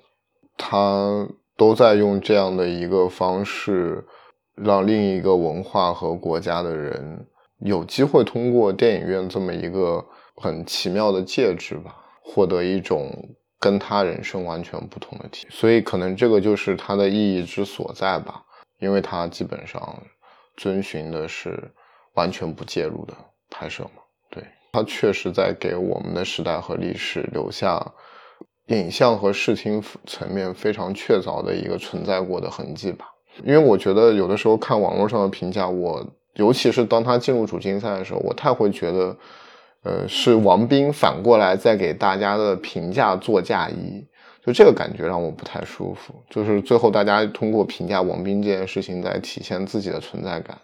[0.55, 4.05] 他都在用这样的一个方式，
[4.53, 7.25] 让另一个文化和国家的人。
[7.59, 13.11] 有机会通过电影院这么一个很奇妙的介质吧，获得一种
[13.59, 18.43] 跟他人生完全不同的体验，所以可能这个就是它的意义之所在吧，
[18.79, 20.03] 因为它基本上
[20.55, 21.71] 遵循的是
[22.13, 23.13] 完全不介入的
[23.49, 24.03] 拍摄嘛。
[24.29, 27.83] 对，它确实在给我们的时代和历史留下
[28.67, 33.07] 影像和视听层面非常确凿的一个存在过的痕迹吧。
[33.43, 36.05] 因为我觉得有的时候看网络上的评价，我。
[36.37, 39.17] 尤其是当他进入主竞赛的时候，我太会觉得，
[39.83, 44.07] 呃，是王斌反过来在给大家的评价做嫁衣。
[44.45, 46.15] 就这个感觉让我不太舒服。
[46.29, 50.57] 就是最后大家通过评价王斌这件事情在体现自己的存在感，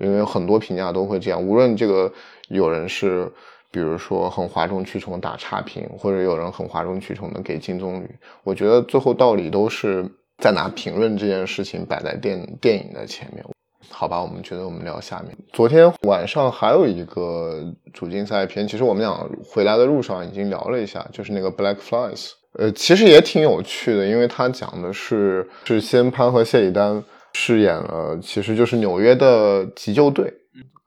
[0.00, 2.12] 因为很多评价都会这样，无论这个
[2.48, 3.30] 有人是。
[3.72, 8.06] 比如说很哗众取宠打差评，或者有人很哗众取宠的给金棕榈，
[8.42, 10.04] 我觉得最后道理都是
[10.38, 13.44] 在拿评论这件事情摆在电电影的前面。
[13.88, 15.36] 好吧，我们觉得我们聊下面。
[15.52, 30.32] 昨天晚上还有一个主竞赛片，其实我们俩回来的路上已经聊了一下，就是那个 Black Flies，呃，其实也挺有趣的，因为它讲的是是先潘和谢里丹饰演了，其实就是纽约的急救队。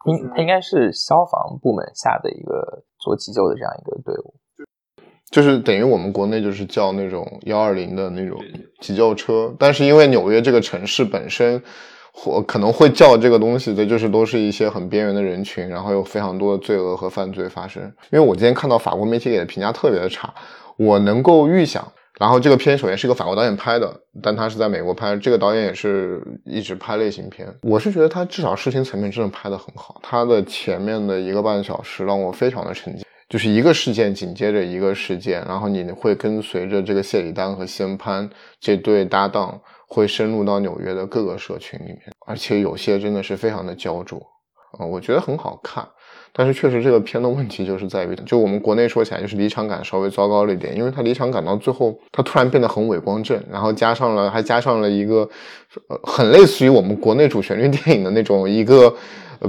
[0.05, 4.33] 应他应该是消防部门下的一个做急救的这样一个队伍，
[5.31, 8.37] 就是等于我们国内就是叫那种幺二零的那种
[8.81, 11.63] 急救车，但是因为纽约这个城市本身
[12.15, 17.83] 或可能会叫这个东西的，就是都是一些很边缘的人群，然后有非常多的罪恶和犯罪发生。
[18.11, 20.33] 因为我今天看到法国媒体给的评价特别的差，
[20.77, 21.85] 我能够预想。
[22.19, 25.17] 然后这个片首先是一个法国导演拍的，但他是在美国拍。
[25.17, 27.51] 这个导演也是一直拍类型片。
[27.63, 29.99] 我是觉得他至少视听层面真的拍得很好。
[30.03, 39.59] 他的前面的一个半小时让我非常的沉浸，就是一个事件紧接着一个事件，然后你会跟随着这个谢里丹和西恩潘这对搭档，
[39.93, 44.17] 会深入到纽约的各个社群里面，而且有些真的是非常的焦灼，
[44.79, 45.87] 啊，我觉得很好看。
[46.35, 55.29] 但是确实，这个片的问题就是在于，就我们国内说起来，就是离场感稍微糟糕了一点，因为它离场感到最后，它突然变得很伪光正，然后加上了，还加上了一个，
[55.89, 58.91] 呃，很类似于我们国内主旋律电影的那种一个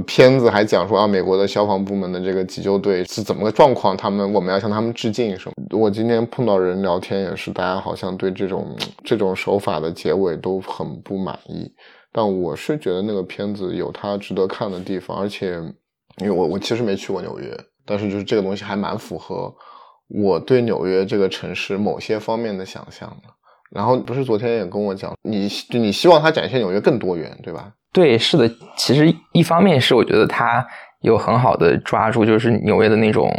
[0.01, 5.53] 片子，还讲说啊，美国的消防部门的这个急救队是怎么个状况，他们我们要向他们致敬什么。
[5.77, 11.71] 我今天碰到人聊天也是，大家好像对这种这种手法的结尾都很不满意，
[12.11, 15.61] 但我是觉得那个片子有它值得看的地方，而且。
[16.19, 17.53] 因为我我其实没去过纽约，
[17.85, 19.53] 但是就是这个东西还蛮符合
[20.07, 23.29] 我对纽约这个城市某些方面的想象的。
[23.69, 27.69] 然后不是昨天也跟我讲，你你希望它展现纽约更多元，对吧？
[27.95, 28.47] 对，是的。
[28.75, 30.67] 其实一方面是我觉得他
[30.99, 33.31] 有很好的抓住，就是纽约的那种。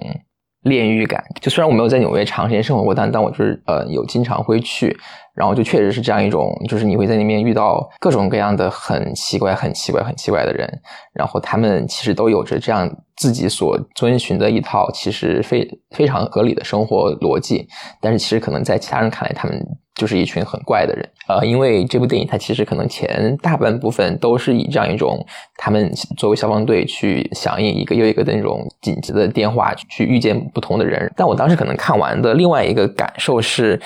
[0.63, 4.99] 炼狱感，就虽然我没有在纽约长时间生活过，但但我就是呃有经常会去，
[5.37, 10.67] 然后就确实是这样一种，就是你会在那边遇到各种各样的很奇怪、很奇怪、很奇怪的人，
[11.13, 17.69] 然后他们其实都有着这样自己所遵循的一套其实非非常合理的生活逻辑，
[18.01, 19.63] 但是其实可能在其他人看来，他们。
[19.97, 25.25] 就是一群很怪的人，呃，因为这部电影它其实可能前大半部分都是以这样一种
[25.57, 31.11] 他们作为消防队去响应一个又一个的那种紧急的电话，去遇见不同的人。
[31.17, 33.81] 但我当时可能看完的另外一个感受是，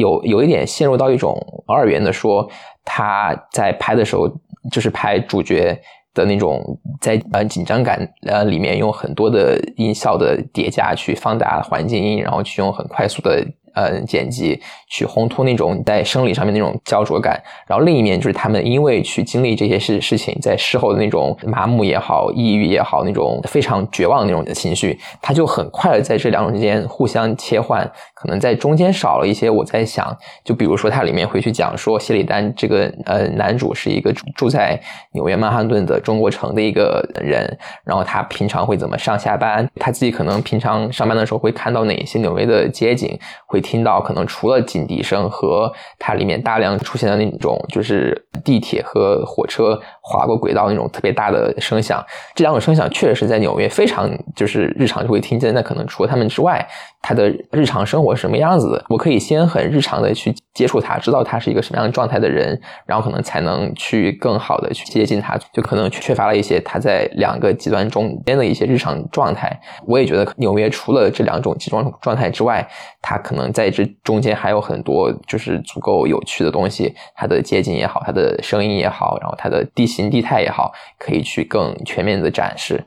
[0.00, 1.36] 有有一点陷入到一种
[1.66, 2.50] 二元的说，
[2.84, 4.28] 他在拍的时候
[4.72, 5.80] 就是拍主角
[6.12, 6.60] 的那种
[7.00, 13.46] 在呃紧张感呃里面用很多的音效的叠加去放大环境音，然后去用很快速的。
[13.74, 29.48] 呃，剪辑去烘托那种在生理上面那种焦灼感，然后另一面就是他们因为去经历这些事事情，在事后的那种麻木也好、抑郁也好，那种非常绝望那种的情绪，他就很快的在这两种之间互相切换，可能在中间少了一些。
[29.48, 34.80] 我在想，就比如说它里面会去讲说，谢里丹这个呃男主是一个住在
[35.12, 43.59] 纽约曼哈顿的中国城的一个人，然后他平常会怎么上下班，他自己可能平常上班的时候会看到哪些纽约的街景，会。
[43.60, 55.52] 听到可能除了警笛声和它里面大量出现的那种，就是地铁和火车划过轨道那种特别大的声响，这两种声响确实是在纽约非常就是日常就会听见。
[55.52, 56.66] 那可能除了他们之外，
[57.02, 58.84] 他的日常生活是什么样子的？
[58.88, 65.38] 我可以先很日常的去接触他，知道他是一个什么样的状态的人，然后可能才能去更好的去接近他。
[65.52, 69.58] 就可能缺乏了一些他在两个极端中间的一些日常状态。
[69.86, 72.66] 我也觉得纽约除了这两种极端状态之外，
[73.02, 73.49] 他可能。
[73.52, 82.82] 在这中间还有很多就是足够有趣的东西，它的街景也好，它的声音也好，然后它的地形地态也好，可以去更全面的展示。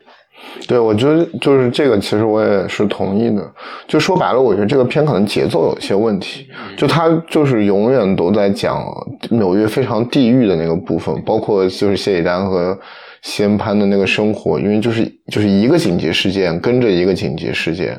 [0.67, 3.41] 对，我觉得就是这个，其实我也是同意的。
[3.88, 8.84] 就说白了，我觉得这个片可能节奏有些问题，就它就是永远都在讲
[9.30, 12.78] 纽约非常地域的那个部分，包括就是谢里丹和
[13.21, 17.97] 先潘的那个生活，因为就是就是一个紧急事件跟着一个紧急事件。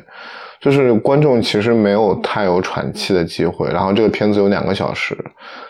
[0.65, 5.15] 就是观众其实没有太有喘气的机会，然后这个片子有两个小时，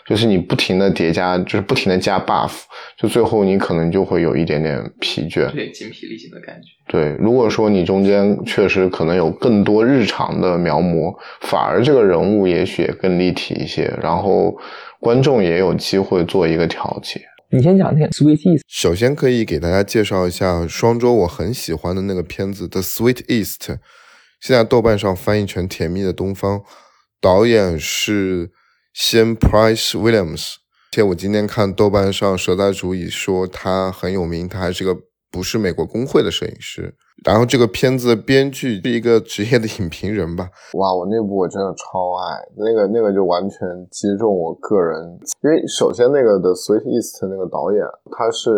[0.06, 2.62] 就是你不停的叠加，就是不停的加 buff，
[2.96, 6.68] 就最后你可能就会有一点点疲倦，对，精疲力尽的感觉。
[6.88, 14.56] 对，如果说你中间确实可能有更多日常的描摹，反而这个人物也许也更立体一些，然后
[14.98, 17.20] 观众也有机会做一个调节。
[17.50, 23.72] 你先讲那个 Sweet East，首先可以给大家介绍一下双周我很喜欢的那个片子 The Sweet East。
[24.40, 26.58] 现在豆瓣上翻译成《甜蜜的东方》，
[27.20, 28.50] 导演是
[28.92, 30.56] 先 Price Williams。
[30.92, 34.96] 且我今天看豆瓣上蛇在主以说他很有名，他还是个
[35.30, 36.94] 不是美国工会的摄影师。
[37.24, 40.48] 然后这个片子的编剧是一个职业的影评人吧？
[40.74, 43.58] 哇，我那部我真的超爱，那个那个就完全
[43.90, 47.82] 击中我个人，因为首先那个的 Sweet East 那个导演
[48.12, 48.50] 他是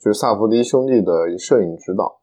[0.00, 2.20] 就是萨福迪兄弟的摄影指导，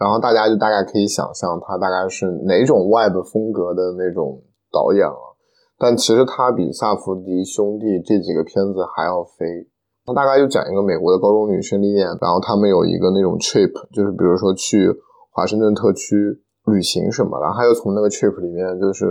[0.00, 4.42] 然后大家就大概可以想象他大概是哪种 Web 风格的那种
[4.72, 5.36] 导演了。
[5.78, 9.68] 但其实他比萨福迪兄弟这几个片子还要飞。
[10.06, 14.88] 他大概就讲一个美国的高中女生历练，然后他们有一个那种 trip，就是比如说去
[15.30, 16.16] 华盛顿特区
[16.66, 19.06] 旅行什么，然后他又从那个 trip 里面就是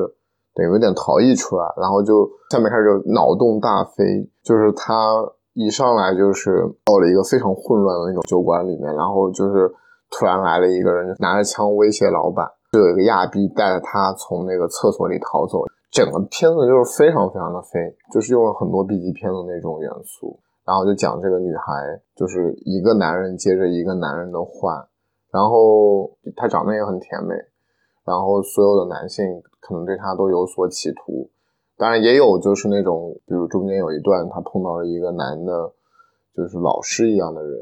[0.54, 5.24] 等于有点逃逸出来，然后就下面开始就脑洞大飞，就是他
[5.54, 9.72] 一上来就是到了一个非常混乱的那种酒馆里面，然后就是
[10.12, 15.66] 突然来了一个人拿着枪威胁老板，就有一个亚逼带着他从那个厕所里逃走。
[15.92, 17.80] 整个片子就是非常非常的飞，
[18.14, 24.86] 就是用了很多 B 级片的那种元素，然后就讲这个女孩就是一个男人接着一个男人的换，
[25.32, 27.34] 然后她长得也很甜美，
[28.06, 29.26] 然后所有的男性
[29.60, 31.28] 可能对她都有所企图，
[31.76, 35.74] 当然也有就是那种，比如中间有一段她碰到了一个男的，
[36.36, 37.60] 就是老师一样的人，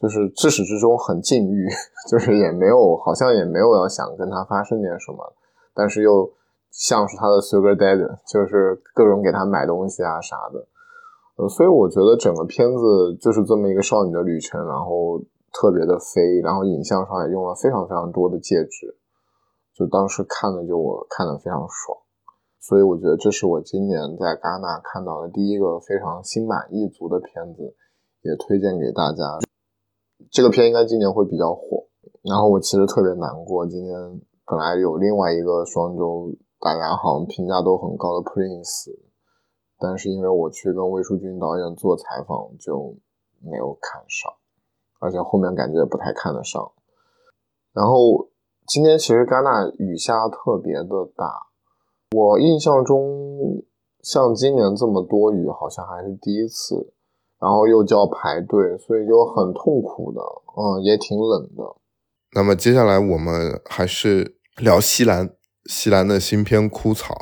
[0.00, 1.68] 就是至始至终很禁欲，
[2.10, 5.34] 就是也没有好像也没有要想跟他发生点什么，
[5.74, 6.32] 但是又。
[6.70, 10.68] 像是他的 Sugar Daddy，就是各种给他买东西啊啥的，
[11.36, 15.18] 呃，所以我觉得整个片子就是这么一个少女的旅程，然后
[15.50, 18.94] 特别的飞，然后影像上也用了非常非常多的介质，
[19.74, 21.98] 就当时看的就我看的非常爽，
[22.60, 27.74] 所以我觉得这是我今年在戛纳看到的第一个非常心满意足的片子，
[28.22, 29.47] 也推荐给大家。
[30.30, 31.86] 这个片应该今年会比较火，
[32.22, 36.32] 然后我其实特别难过，今天本来有另外一个双周。
[36.60, 38.90] 大家好像评价都很高的 Prince，
[39.78, 42.96] 但是因为我去跟魏淑君导演做采访，就
[43.40, 44.32] 没有看上，
[44.98, 46.72] 而且后面感觉也不太看得上。
[47.72, 48.28] 然后
[48.66, 51.46] 今天其实戛纳雨下特别的大，
[52.10, 53.62] 我印象中
[54.02, 56.92] 像今年这么多雨好像还是第一次，
[57.40, 60.20] 然后又叫排队，所以就很痛苦的，
[60.56, 61.76] 嗯，也挺冷的。
[62.34, 65.34] 那么接下来我们还是聊西兰。
[65.64, 67.14] 西兰的新片《枯草》，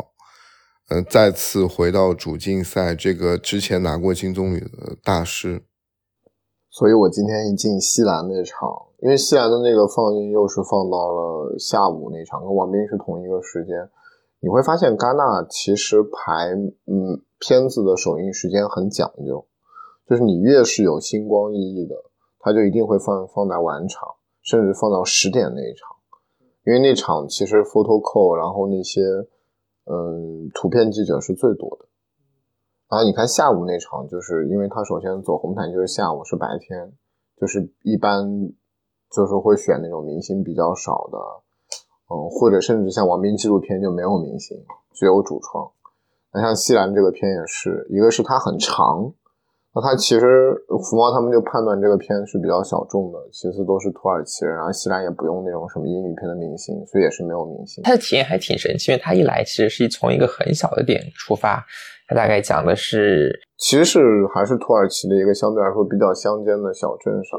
[0.95, 5.64] 嗯，再次回到主竞赛，这个之前拿过金棕榈的大师。
[6.71, 13.75] 所以我今天一进西兰那场，因为西兰的那个放映又是放到了下午那场，跟王斌是同一个时间。
[14.39, 16.55] 你会发现，戛纳其实排
[16.87, 19.45] 嗯片子的首映时间很讲究，
[20.09, 21.96] 就是你越是有星光熠熠的，
[22.38, 24.09] 它就一定会放放在晚场，
[24.42, 25.96] 甚至放到十点那一场。
[26.64, 29.00] 因为那场其实 photo call，然后那些
[29.84, 31.86] 嗯图片记者是最多的。
[32.88, 36.92] 然后你看下午那场，就是因为他首先走红毯就是下午是白天，
[37.36, 38.24] 就是一般
[39.11, 41.18] 就是会选那种明星比较少的，
[42.11, 44.57] 嗯，或者甚至像王斌纪录片就没有明星，
[44.92, 45.68] 只有主创。
[46.32, 49.12] 那像西兰这个片也是一个是它很长。
[49.77, 50.57] 那他其实
[50.89, 57.85] 福猫他们就判断这个片是比较小众的，其次都是土耳其人，然后西兰也不用那种什么英语片的明星，所以也是没有明星。
[57.85, 61.62] 他的体验还挺神奇，因为他一来其实是从一个很小的点出发，
[62.09, 64.01] 他大概讲的是，其实是
[64.33, 67.39] 还是土耳其的一个相对来说比较乡间的小镇上，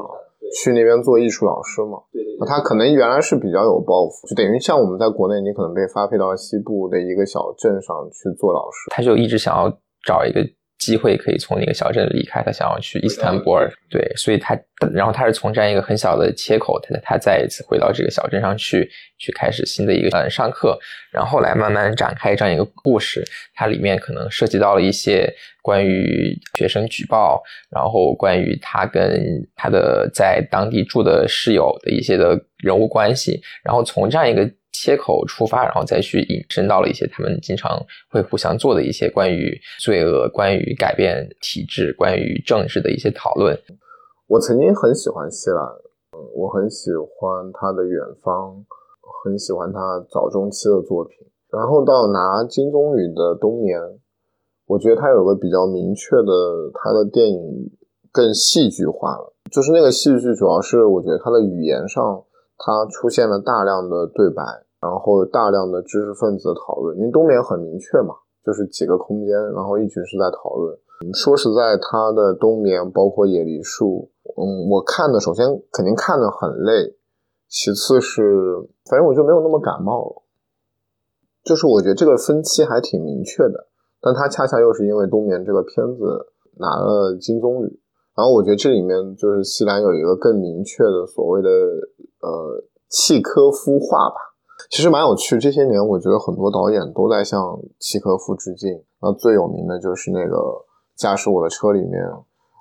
[0.54, 1.98] 去那边做艺术老师嘛。
[2.12, 2.46] 对对。
[2.46, 9.68] 他可能原来是比较有抱负，就等于像我们在国内，你可能被发配到西部的一个小镇上去做老师，他就一直想要
[10.06, 10.38] 找一个。
[10.78, 14.58] 机会可以从那个小镇离开，他想要去伊斯坦布尔，对，所以他，
[14.92, 20.78] 然后他是从这样一个很小的切口，他他再一次回到这个小镇上去，去开始新的一个嗯上课，
[21.10, 23.24] 然后来慢慢展开这样一个故事，
[23.54, 25.28] 它里面可能涉及到了一些
[25.62, 34.48] 关于学生举报，然后关于他跟他的在当地住的室友的一些的人物关系，然后从这样一个。
[34.72, 37.78] 切口出发，然后再去引申到了一些他们经常
[38.10, 43.58] 会互相做的一些关于罪恶、关于改变体制、关于政治的一些讨论。
[44.26, 45.62] 我曾经很喜欢希腊，
[46.12, 48.56] 嗯，我很喜欢他的《远方》，
[49.24, 49.78] 很喜欢他
[50.10, 51.16] 早中期的作品。
[51.50, 53.80] 然后到拿金棕榈的《冬眠》，
[54.66, 57.70] 我觉得他有个比较明确的，他的电影
[58.12, 59.32] 更戏剧化了。
[59.50, 62.22] 就是那个戏剧，主要是我觉得他的语言上，
[62.58, 64.42] 他出现了大量的对白。
[64.80, 70.78] 然后大量的知识分子讨论，因为冬眠很明确嘛，就是几个空间，然后一群是在讨论。
[71.12, 76.94] 说实在，他的冬眠包括野梨树，嗯，我看的首先肯定看的很累，
[77.48, 78.54] 其次是
[78.88, 80.22] 反正我就没有那么感冒了。
[81.42, 83.66] 就是我觉得这个分期还挺明确的，
[84.00, 87.78] 但他恰恰又是因为冬眠这个片子拿了金棕榈，
[88.14, 91.48] 然后我觉得这里面就是西兰有一个更明确的所谓的
[92.20, 94.16] 呃契科夫化吧，
[94.70, 95.38] 其实蛮有趣。
[95.38, 100.36] 这些年我觉得很多导演都在向契科夫致敬，那最有名的就是那个
[100.96, 102.02] 驾驶我的车里面，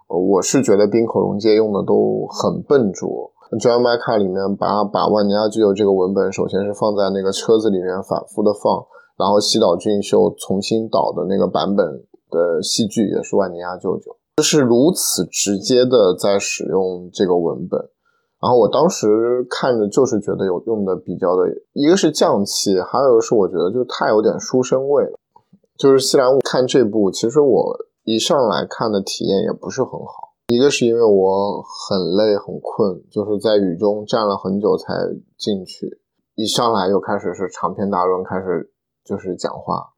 [0.08, 3.32] 我是觉得滨口龙介用的都很笨拙。
[3.62, 8.86] John m a c a 里面把把万尼亚具有这个文本，首先是放在那个车子里面反复的放，
[9.18, 17.90] 然后西岛俊秀重新导的那个版本的戏剧也是万尼亚舅舅，就是如此直接的在使用这个文本。
[18.48, 25.20] 然后我当时看着就是觉得有用的比较的，一个是匠气，还有一个是我觉得就太有点书生味了。
[25.76, 30.32] 就是西兰看这部，其实我一上来看的体验也不是很好。
[30.48, 34.94] 一个是因为我很累很困，就是在雨中站了很久才
[35.38, 36.00] 进去，
[36.36, 38.72] 一上来又开始是长篇大论，开始
[39.04, 39.90] 就是讲话，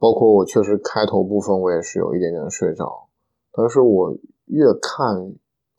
[0.00, 3.06] 包括我确实开头部分我也是有一点点睡着，
[3.52, 4.12] 但是我
[4.46, 5.36] 越看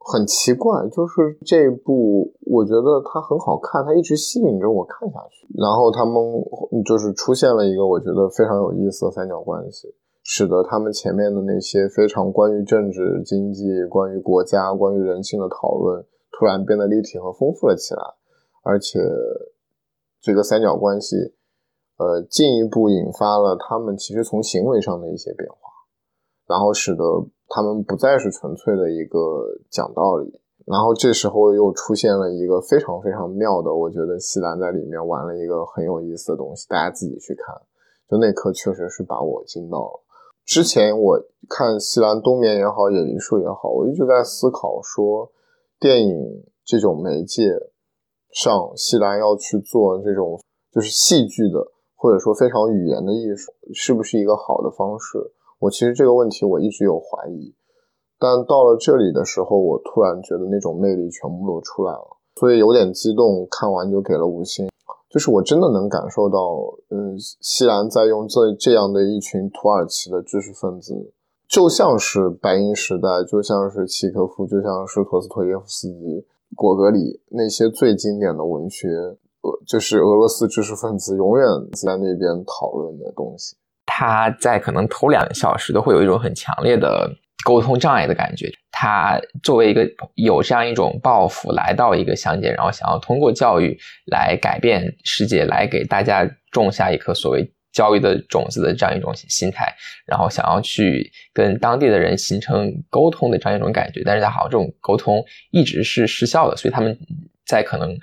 [0.07, 6.15] 很奇怪，就是这一部我觉得它很好看，它一直吸引着我看下去，然后他们
[6.85, 9.93] 就是出现了一个我觉得非常有意思的三角关系。
[10.29, 16.03] 使得他们前面的那些非常关于政治、经济、关于国家、关于人性的讨论，
[16.37, 18.01] 突然变得立体和丰富了起来，
[18.61, 18.99] 而且
[20.19, 21.15] 这个三角关系，
[21.97, 25.57] 呃，进一步引发了他们其实从行为上的一些变化，
[26.45, 27.03] 然后使得
[27.49, 29.19] 他们不再是纯粹的一个
[29.69, 37.55] 讲道理，然后这时候又出现了一个非常非常妙的，我觉得西兰在里面玩了一个很有意思的东西，大家自己去看，
[38.09, 40.03] 就那刻确实是把我惊到了。
[40.45, 41.19] 之前我
[41.49, 45.31] 看西兰冬眠也好，野梨树也好，我一直在思考说，
[45.79, 47.43] 电影这种媒介
[48.31, 50.39] 上，西兰要去做这种
[50.71, 55.31] 就是戏剧的，或者说非常语言的艺术，是不是一个好的方式？
[55.59, 57.55] 我其实这个问题我一直有怀疑，
[58.19, 64.67] 但到了这里的时候，我突然觉得那种魅力全部都出来了，所以有点激动，看完就给了五星。
[65.09, 66.37] 就是我真的能感受到，
[66.89, 71.13] 嗯，西兰在用这这样的一群土耳其的知识分子，
[71.47, 83.55] 就像是白银时代，就像是契科夫，就像是陀思妥耶夫斯基、果戈里那些最经典的文学，呃，就是俄罗斯知识分子永远在那边讨论的东西。
[83.87, 87.11] 他在可能头两小时都会有一种很强烈的。
[87.45, 93.77] 沟通障碍的感觉，他作为一个有这样一种抱负来到一个乡间，然后想要通过教育
[94.07, 99.73] 来改变世界，来给大家种下一颗所谓教育的种子的这样一种心态，
[100.05, 106.97] 然后想要去跟当地的人形成沟通的这样一种感觉，但是他好像这种沟通一直是失效的，所以他们
[107.45, 107.95] 在可能。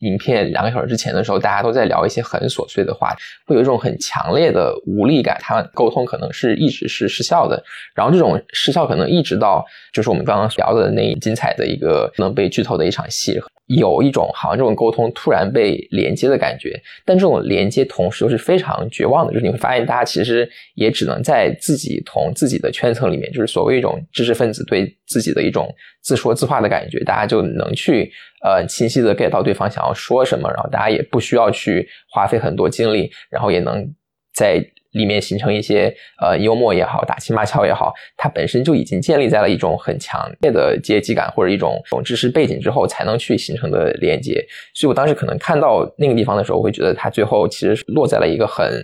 [0.00, 3.14] 影片两个小时之前的时候，大家都在聊一些很琐碎的话，
[3.46, 5.38] 会有一种很强烈的无力感。
[5.40, 7.62] 他们沟通可能是一直是失效的，
[7.94, 13.40] 然后这种失效可能一直到就是我们刚刚聊的那精彩的一个能被剧透的一场戏。
[13.66, 25.68] 有一种好像这种沟通突然被连接的感觉，但这种连接同时又是非常绝望的，就是你会发现大家其实也只能在自己同自己的圈层里面，就是所谓一种知识分子对自己的一种
[26.02, 28.12] 自说自话的感觉，大家就能去
[28.44, 33.92] 呃清晰的 get 到对方想要说什么，然后大家也不需要去花费很多精力，然后也能
[34.32, 34.64] 在。
[34.96, 44.44] 里面形成一些呃幽默也好，打情骂俏也好，它本身就已经建立在了一种很强烈的阶级感或者一种种知识背景之后才能去形成的连接。
[44.74, 48.82] 所以我当时可能看到那个地方的时候，我会觉得它最后其实落在了一个很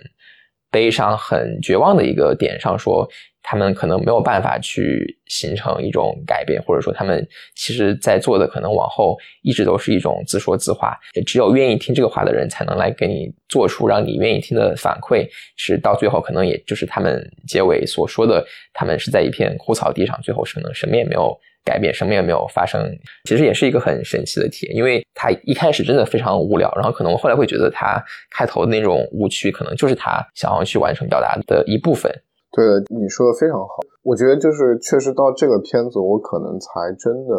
[0.73, 3.07] 悲伤、很绝望的一个点上，说。
[3.45, 22.81] 他们可能没有办法去形成一种改变，或者说他们其实在做的可能往后一直都是一种自说自话，也只有愿意听这个话的人才能来给你做出让你愿意听的反馈，是到最后可能也就是他们结尾所说的，他们是在一片枯草地上，最后可能什么也没有改变，什么也没有发生。
[23.25, 32.11] 其实也是一个很神奇的体验，因为他一开始真的非常无聊，然后可能后来会觉得他开头的那种误区，可能就是他想要去完成表达的一部分。
[32.51, 33.79] 对的，你说的非常好。
[34.03, 37.33] 我觉得就是确实到这个片子，我可能才真的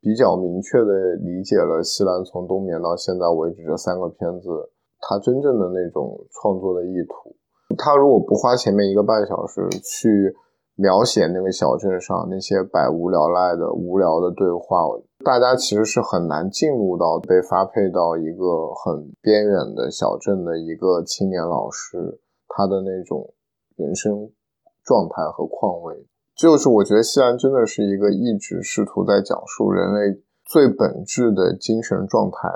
[0.00, 4.46] 比较明确的理解了西兰从冬眠到现在为止这三个片子，
[5.00, 7.34] 他真正的那种创作的意图。
[7.76, 10.30] 他如果不花前面一个半小时去
[10.76, 14.86] 描写那个小镇上那些百无聊赖的无聊的对话，
[15.24, 23.34] 大家其实是很难进入到被发配到一个很边远的小镇的一个青年老师他的那种
[23.76, 24.30] 人生。
[24.86, 26.06] 状态和况味，
[26.36, 32.48] 就是我觉得西安真的是一个一直试图在讲述人类最本质的精神状态。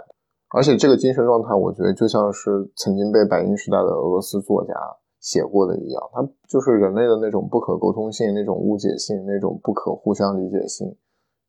[0.55, 4.73] 而且这个精神状态，我觉得就像是曾经被白银时代的俄罗斯作家
[5.21, 10.97] 写过的一样，它就是人类的那种不可沟通性、那种误解性、那种不可互相理解性，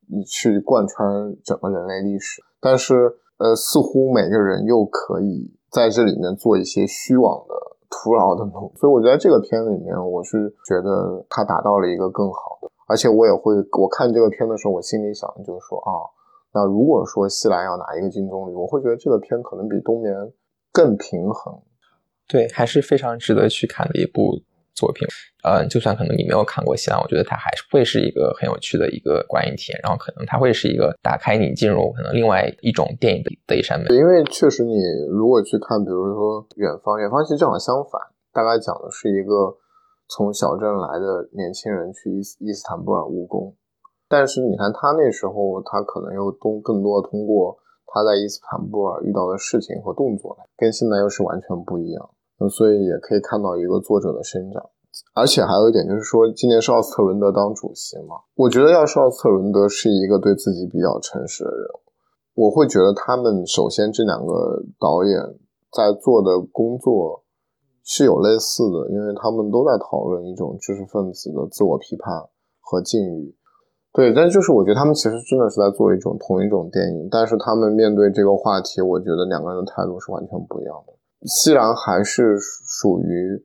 [0.07, 2.41] 你去贯穿整个人类历史。
[2.59, 7.55] 但是，呃，似乎每个人又可以在这里面做一些虚妄的、
[7.89, 8.73] 徒劳的努力。
[8.75, 12.69] 所以，我觉得这个片里面，我是觉得它达到了一个更好的。
[12.87, 15.91] 而且，我也会，我看这个片的时候，我心里想就是说啊。
[16.53, 20.13] 那如果说西兰要拿一个金棕榈，我会觉得这个片可能比冬眠
[20.73, 21.57] 更平衡。
[22.31, 24.41] 对，还是非常值得去看的一部
[24.73, 25.05] 作品。
[25.43, 29.79] 呃，就算可能你没有看过西安，我觉得它还是会是一个很有趣的一个观影体验。
[29.83, 33.91] 然后可能它会是一个打开你进入可能另外一种电影的一扇门。
[33.91, 34.77] 因为确实，你
[35.09, 37.99] 如果去看，比如说《远方》，《远方》其实正好相反，
[38.31, 39.57] 大概讲的是一个
[40.07, 43.53] 从小镇来的年轻人去伊斯伊斯坦布尔务工。
[44.07, 47.57] 但是你看，他那时候他可能又通更多通过
[47.87, 52.09] 他在伊斯坦布尔遇到的事情和动作，跟现在又是完全不一样。
[52.49, 54.63] 所以也可以看到一个作者的生长。
[55.13, 61.67] 而且还有一点就是说，今年是奥斯特伦德当主席嘛，我觉得要是奥斯特伦德是一个对自己比较诚实的人，
[62.35, 65.17] 我会觉得他们首先这两个导演
[65.71, 67.23] 在做的工作
[67.83, 72.27] 是有类似的，因为他们都在讨论一种知识分子的自我批判
[72.59, 73.33] 和境遇。
[73.93, 80.93] 对，但就是我觉得他们其实真的是在做一种同一种电影，但是他们面对这个话题，我觉得两个人的态度是完全不一样的。
[81.23, 83.43] 西兰还是属于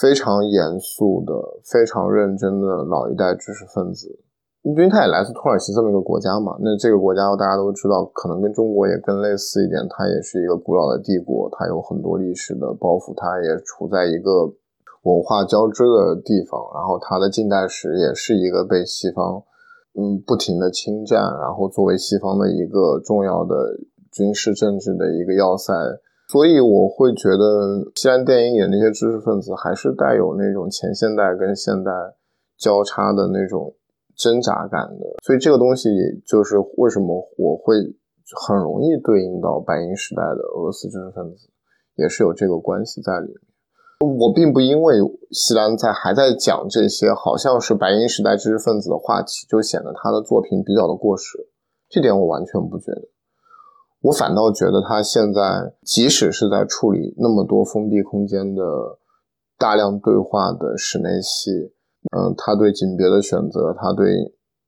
[0.00, 1.32] 非常严肃的、
[1.64, 4.20] 非常认真的老一代知识分子，
[4.62, 6.56] 因为他也来自土耳其这么一个国家嘛。
[6.60, 14.46] 那这个国家大家都知道，可能跟中国也更类似一点，它也是一个古老的帝国，它有很多历史的包袱，它也处在一个
[15.02, 19.42] 文化交织的地方，然后它的近代史也是一个被西方。
[19.98, 23.80] 嗯，不停的侵占，然后作为西方的一个重要的
[24.12, 25.72] 军事政治的一个要塞，
[26.28, 31.90] 所以我会觉得西安电影里那些知识分子还是带有那种前现代跟现代
[32.58, 33.74] 交叉的那种
[34.16, 35.88] 挣扎感的，所以这个东西
[36.26, 37.76] 就是为什么我会
[38.46, 41.48] 很容易对应到白银时代的俄罗斯知识分子，
[41.96, 43.36] 也是有这个关系在里面。
[44.18, 44.96] 我并不因为
[45.30, 51.38] 西兰在还在讲这些好像是白银时代知识分子的话题，就显得他的作品比较的过时。
[51.88, 53.08] 这点我完全不觉得，
[54.06, 55.40] 我反倒觉得他现在
[55.82, 58.62] 即使是在处理那么多封闭空间的
[59.58, 61.50] 大量对话的室内戏，
[62.16, 64.06] 嗯，他对景别的选择，他对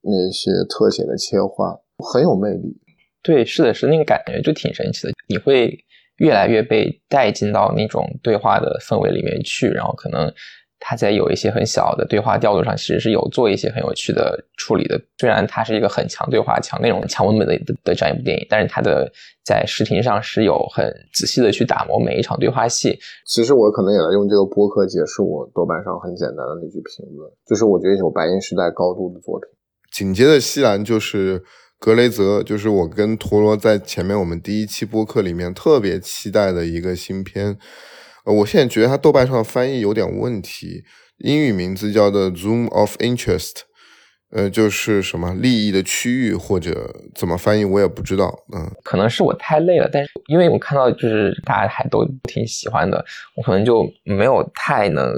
[0.02, 2.80] 那些特写的切换很有魅力。
[3.22, 5.84] 对，是的，是那个感觉就挺神奇的，你会。
[6.18, 10.26] 越来越被带进到那种对话的氛围里面去，然后可能
[10.80, 15.00] 他在有一些很小的对话调度上，其实是有做一些很有趣的处理的。
[15.18, 19.10] 虽然它是一个很强对话、强内容、强文本的的这样一部电影，但是它的
[19.44, 22.98] 在视听上是有很仔细的去打磨每一场对话戏。
[23.26, 29.48] 其实我可能也来用这个播客解释我豆瓣上很简单的那句评论，就是我觉得有白银时代高度的作品。
[29.92, 31.42] 紧接着西兰就是。
[31.80, 37.56] 格雷泽就是我跟陀螺在前面我们第一期播客里面特别期待的一个新片，
[38.28, 40.84] 我现在觉得它豆瓣上的翻译有点问题，
[41.18, 43.52] 英语名字叫做《Zoom of Interest》。
[44.30, 48.26] 呃，就是什么利益的区域或者怎么翻译，我也不知道。
[48.54, 53.02] 嗯，可能是我太累了，但是因为我看到就是大家还都挺喜欢的，
[53.34, 55.14] 我可能就没有太能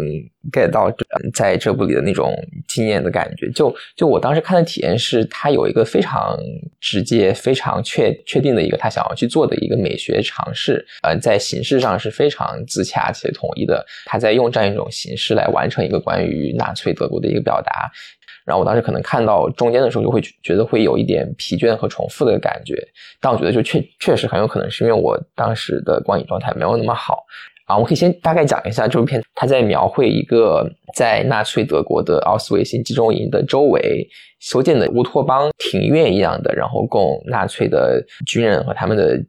[0.52, 0.92] get 到
[1.34, 2.32] 在这部里的那种
[2.68, 3.50] 惊艳的感觉。
[3.50, 6.38] 就就我当时看的体验是，他有一个非常
[6.80, 10.86] 直接、非常确确定的一个他想要去做的一个美学尝试。
[11.02, 17.90] 呃，在形式上是非常自洽且统一的，他在用这样一种形式来完成一个关于纳粹德国的一个表达。
[18.45, 22.74] 然后我当时可能看到中间的时候，就会觉得会有一点疲倦和重复的感觉。
[23.20, 27.24] 但我觉得就确确实很有可能是因为我当时的观影状态没有那么好
[27.66, 27.76] 啊。
[27.76, 39.20] 我可以先大概讲一下这部片，它在描绘一个在纳粹德国的奥斯维辛集中营的周围修建的乌托邦庭院一样的，然后供纳粹的军人和他们的。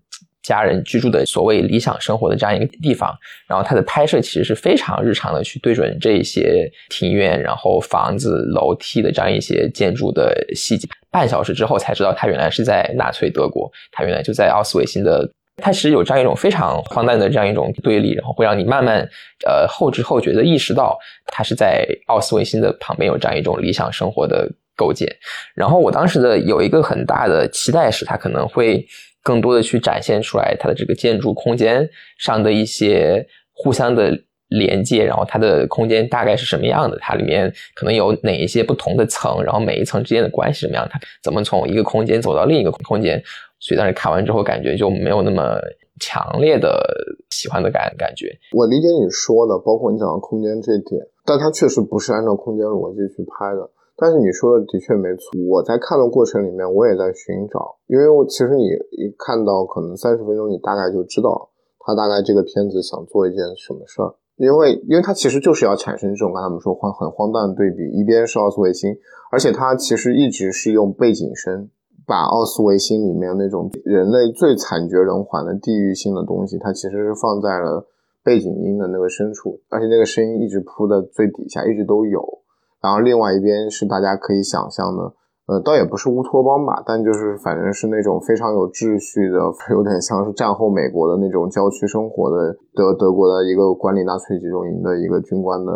[0.44, 3.16] 家人居住的所谓理想生活的这样一个地方，
[3.48, 10.88] 然后它的拍摄其实是非常日常的，去对准这一些庭院、然后房子、楼梯的这样一些建筑的细节。
[11.12, 15.30] 半小时之后才知道，他原来是在纳粹德国，他原来就在奥斯维辛的。
[15.58, 19.08] 它其实有这样一种非常荒诞的这样一种对立，然后会让你慢慢
[19.46, 25.08] 呃后知后觉的意识到，他是在奥斯维辛的旁边有这样一种理想生活的构建。
[25.54, 28.84] 然后我当时的有一个很大的期待是，他可能会。
[29.24, 34.18] 更多的去展现出来它的这个建筑空间上的一些互相的
[34.48, 36.98] 连接，然后它的空间大概是什么样的？
[37.00, 40.88] 它里面可能有哪一些不同的层，然后每一层之间的关系什么样？
[40.92, 43.22] 它怎么从一个空间走到另一个空间？
[43.60, 45.56] 所以当时看完之后感觉就没有那么
[46.00, 46.84] 强烈的
[47.30, 48.36] 喜欢的感感觉。
[48.54, 53.70] 我理解你说的，包括你讲的空间这点，但它确实不是按照空间逻辑去拍的。
[54.02, 58.66] 但是你说的的确没错，我在看的过程里面，我也在寻找，因为我其实你
[58.98, 68.90] 一看到可能三十分钟，你大概就知道他大概这个片子想做一件什么事儿，因为因为他其实就是要产生这种跟他们说荒很荒诞的对比，一边是奥斯维辛，
[69.32, 71.70] 而且他其实一直是用背景声
[72.08, 77.86] 把奥斯维辛里面那种人类最惨绝人寰的地域性的东西，它其实是放在了
[78.24, 82.41] 背景音的那个深处，而且那个声音一直铺在最底下，一直都有。
[82.82, 85.14] 然后另外一边是大家可以想象的，
[85.46, 89.38] 呃，倒也不是乌托邦吧，但就是反正是那种非常有秩序的，
[89.70, 95.72] 有点像是战后美国的那种郊区生活的德德国的一个管理纳粹集中营的一个军官的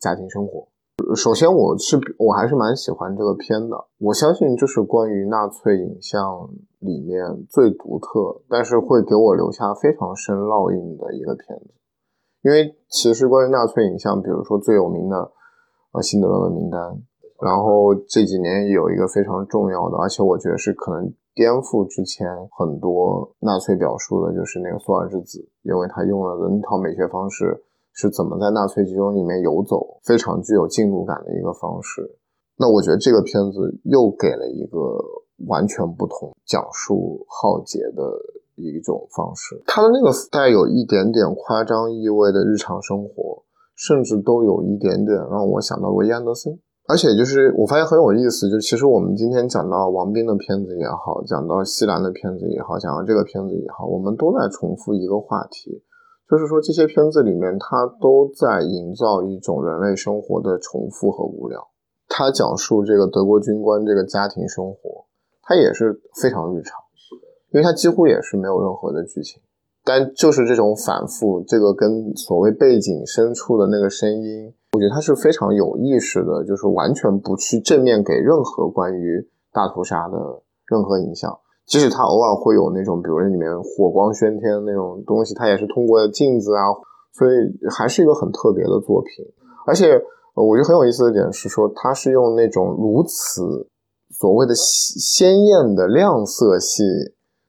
[0.00, 0.66] 家庭生活。
[1.14, 6.48] 首先，我是我还是蛮喜欢这个片的，我相信这是关于纳粹影像
[6.80, 11.74] 里面最独特，但是会给我留下非常深烙印的一个片子。
[12.40, 15.32] 因为其实关于纳粹影像，比如说最有名的。
[16.02, 16.80] 辛德勒的名单，
[17.40, 22.26] 然后这几年有一个非常重要的，而且我觉得是可能颠覆之前
[22.56, 32.18] 很多纳粹表述的，就是那个索尔之子，因为他用了的那套美学方式是怎么在纳粹集中里面游走，非常具有进入感的一个方式。
[32.56, 34.78] 那我觉得这个片子又给了一个
[35.46, 38.02] 完全不同讲述浩劫的
[38.54, 43.42] 一种方式，他的那个带有一点点夸张意味的日常生活。
[43.76, 46.58] 甚至都有一点点让我想到罗伊安德森，
[46.88, 55.82] 而且就是我发现很有意思，就其实我们今天讲到王斌的片子也好，讲到西兰的片子也好，讲到这个片子也好，我们都在重复一个话题，
[56.30, 61.68] 就是说这些片子里面它都在营造一种人类生活的重复和无聊。
[62.08, 65.04] 他讲述这个德国军官这个家庭生活，
[65.42, 66.80] 他也是非常日常，
[67.50, 69.42] 因为他几乎也是没有任何的剧情。
[69.86, 80.18] 但就是这种反复，这个跟所谓背景深处的那个声音，我觉得它是非常有意识的，就是完全不去正面给任何关于大屠杀的
[80.66, 81.38] 任何影响。
[81.66, 86.62] 即使它偶尔会有那种，比如里面火光喧天那种东西，它也是通过镜子啊，
[87.12, 87.36] 所以
[87.70, 89.24] 还是一个很特别的作品。
[89.66, 90.02] 而且
[90.34, 93.68] 我觉得很有意思的点是说，它是用那种如此
[94.10, 96.82] 所谓的鲜艳的亮色系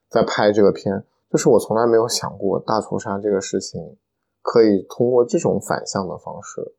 [0.08, 1.04] 在拍这个片。
[1.30, 3.98] 就是我从来没有想过大屠杀这个事情
[4.42, 6.76] 可以通过这种反向的方式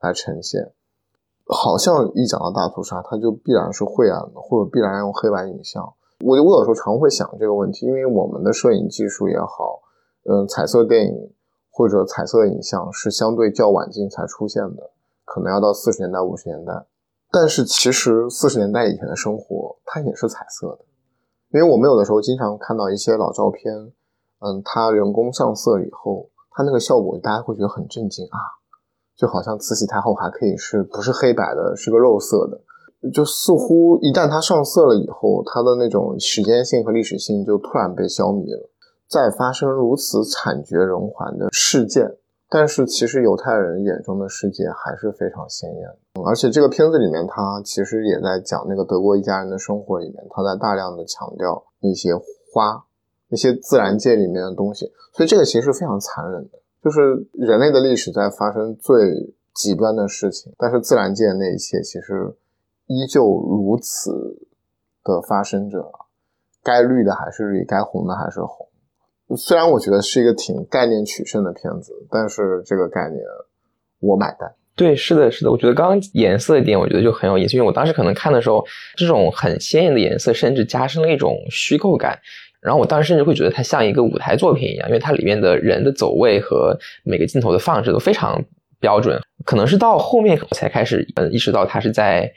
[0.00, 0.72] 来呈现，
[1.46, 5.94] 好像一讲到大屠杀，它就必然是晦暗的，或者必然用黑白影像。
[6.24, 9.82] 我我有时候常会想这个问题，因为我们的摄影技术也好，
[10.24, 11.32] 嗯，彩色电影
[11.70, 14.90] 或者彩色影像是相对较晚近才出现的，
[15.24, 16.86] 可能要到四十年代、五十年代。
[17.30, 20.84] 但是其实四十年代以前的生活，它也是彩色的。
[21.52, 23.92] 因为我们有的时候经常看到一些老照片，
[24.40, 28.38] 嗯，它人工上色以后，它那个效果大家会觉得很震惊啊，
[29.14, 38.70] 就好像慈禧太后还可以是不是黑白的，是个肉色的，就似乎一旦它上色了以后，它的那种时间性和历史性就突然被消弭了，
[39.06, 42.16] 再发生如此惨绝人寰的事件。
[42.54, 52.14] 但是其实犹太人眼中的世界还是非常鲜艳的，而且这个片子里面，他其实也在讲那个德国一家人的生活里面，他在大量的强调那些
[52.52, 52.84] 花，
[53.28, 62.34] 那些自然界里面的东西，所以这个其实非常残忍的，就是人类的历史在发生最极端的事情，但是自然界那一切其实
[62.86, 64.10] 依旧如此
[65.02, 65.90] 的发生着，
[66.62, 68.68] 该绿的还是绿，该红的还是红。
[69.36, 73.22] 虽然我觉得是一个挺概念取胜的片子，但是这个概念
[74.00, 74.52] 我买单。
[74.74, 75.50] 对，是的，是的。
[75.50, 78.64] 我觉得刚刚颜色一点，我觉得就很有意思，因为我当时可能看的时候，
[78.96, 82.18] 这种很鲜艳的颜色，甚至加深了一种虚构感。
[82.60, 88.42] 然后我当时甚至会觉得它像一个舞台作品一样，因为它里面的人的走位和每个镜头的放置都非常
[88.80, 89.20] 标准。
[89.44, 92.32] 可能是到后面我才开始嗯意识到它是在。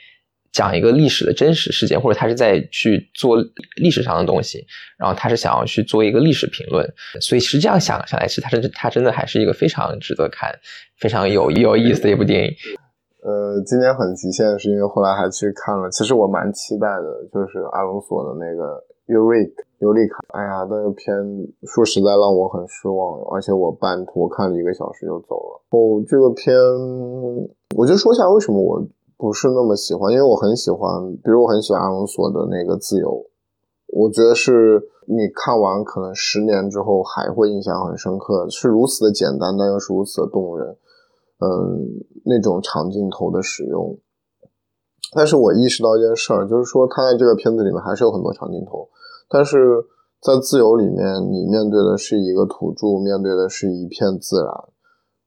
[0.56, 3.36] 讲一个历史的真实事件，或者他是在去做
[3.76, 4.66] 历史上的东西，
[4.98, 6.88] 然后他是想要去做一个历史评论，
[7.20, 10.50] 所以实这样想下来，其实他是他真的还是一个非常值得看、
[10.98, 12.54] 非常有有意思的一部电影。
[13.22, 19.44] 呃，今天很极限，是因为后来还去看了，其实我蛮期待的，就是阿隆索的那个尤瑞
[19.80, 20.24] 尤利卡。
[20.30, 21.14] 哎呀，那个片
[21.68, 25.62] 说实在让我很失望，而且我半途看了一个小时就走了。
[25.72, 26.56] 哦，这个片，
[27.76, 28.82] 我就说一下为什么我。
[29.18, 33.26] 不是那么喜欢，因为我很喜欢，比如我很喜欢阿隆索的那个自由，
[33.88, 40.78] 我觉得是你看完可能十年之后还会印象很深刻，是如此的简单，但又是如此的动人。
[41.38, 41.84] 嗯，
[42.24, 44.00] 那种长镜头的使用，
[45.14, 48.88] 但是我意识到一件事儿，就是说他在这个片子里面还是有很多长镜头，
[49.30, 49.84] 但是
[50.22, 54.50] 在自由里面，你面对的是一个土著，面对的是一片自然，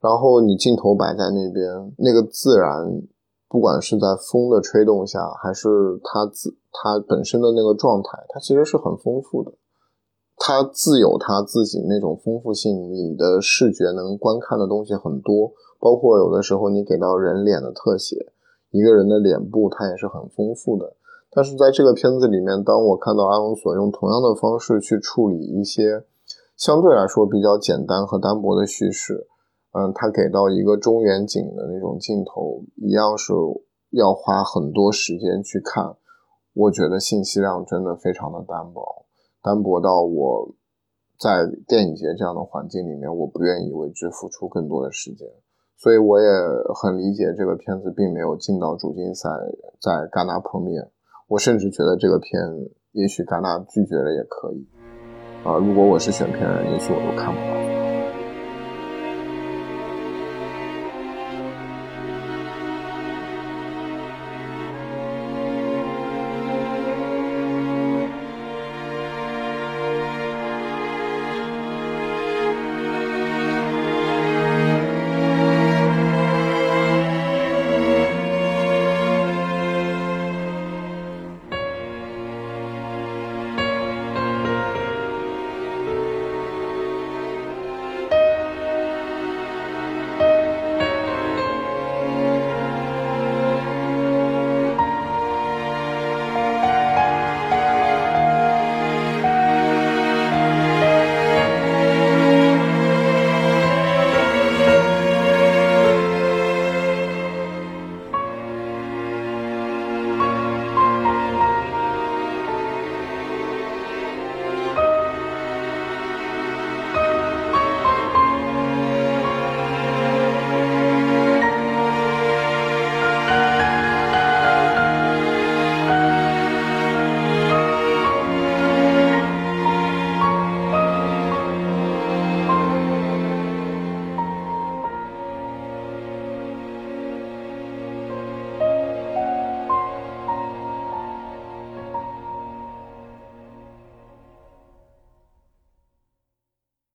[0.01, 3.03] 然后你镜头摆在那边，那个自然，
[3.49, 9.53] 不管是在风的吹动下，还是它自它本身的那个状态，它其实是很丰富的。
[10.37, 18.33] 它自有它自己那种丰富性，你的视觉能观看的东西很多，包括有的时候你给到人脸的特写，
[18.71, 20.95] 一个人的脸部它也是很丰富的。
[21.31, 26.05] 但是在这个片子里面，当我看到阿隆索用同样的方式去处理一些
[26.57, 29.27] 相对来说比较简单和单薄的叙事，
[29.73, 33.33] 嗯，他给到一个中远景的那种镜头，一样是
[33.91, 35.95] 要花很多时间去看，
[36.55, 39.07] 我觉得信息量真的非常的单薄。
[39.43, 40.55] 单薄到我
[41.19, 45.29] 在电影节这样的环境里面，我不愿意为之付出更多的时间，
[45.77, 46.29] 所以我也
[46.75, 49.29] 很理解这个片子并没有进到主竞赛，
[49.81, 50.91] 在戛纳碰面。
[51.29, 52.41] 我甚至觉得这个片
[52.93, 54.66] 也许戛纳拒绝了也可以
[55.45, 57.68] 啊，如果我是选片人，也许我都看不到。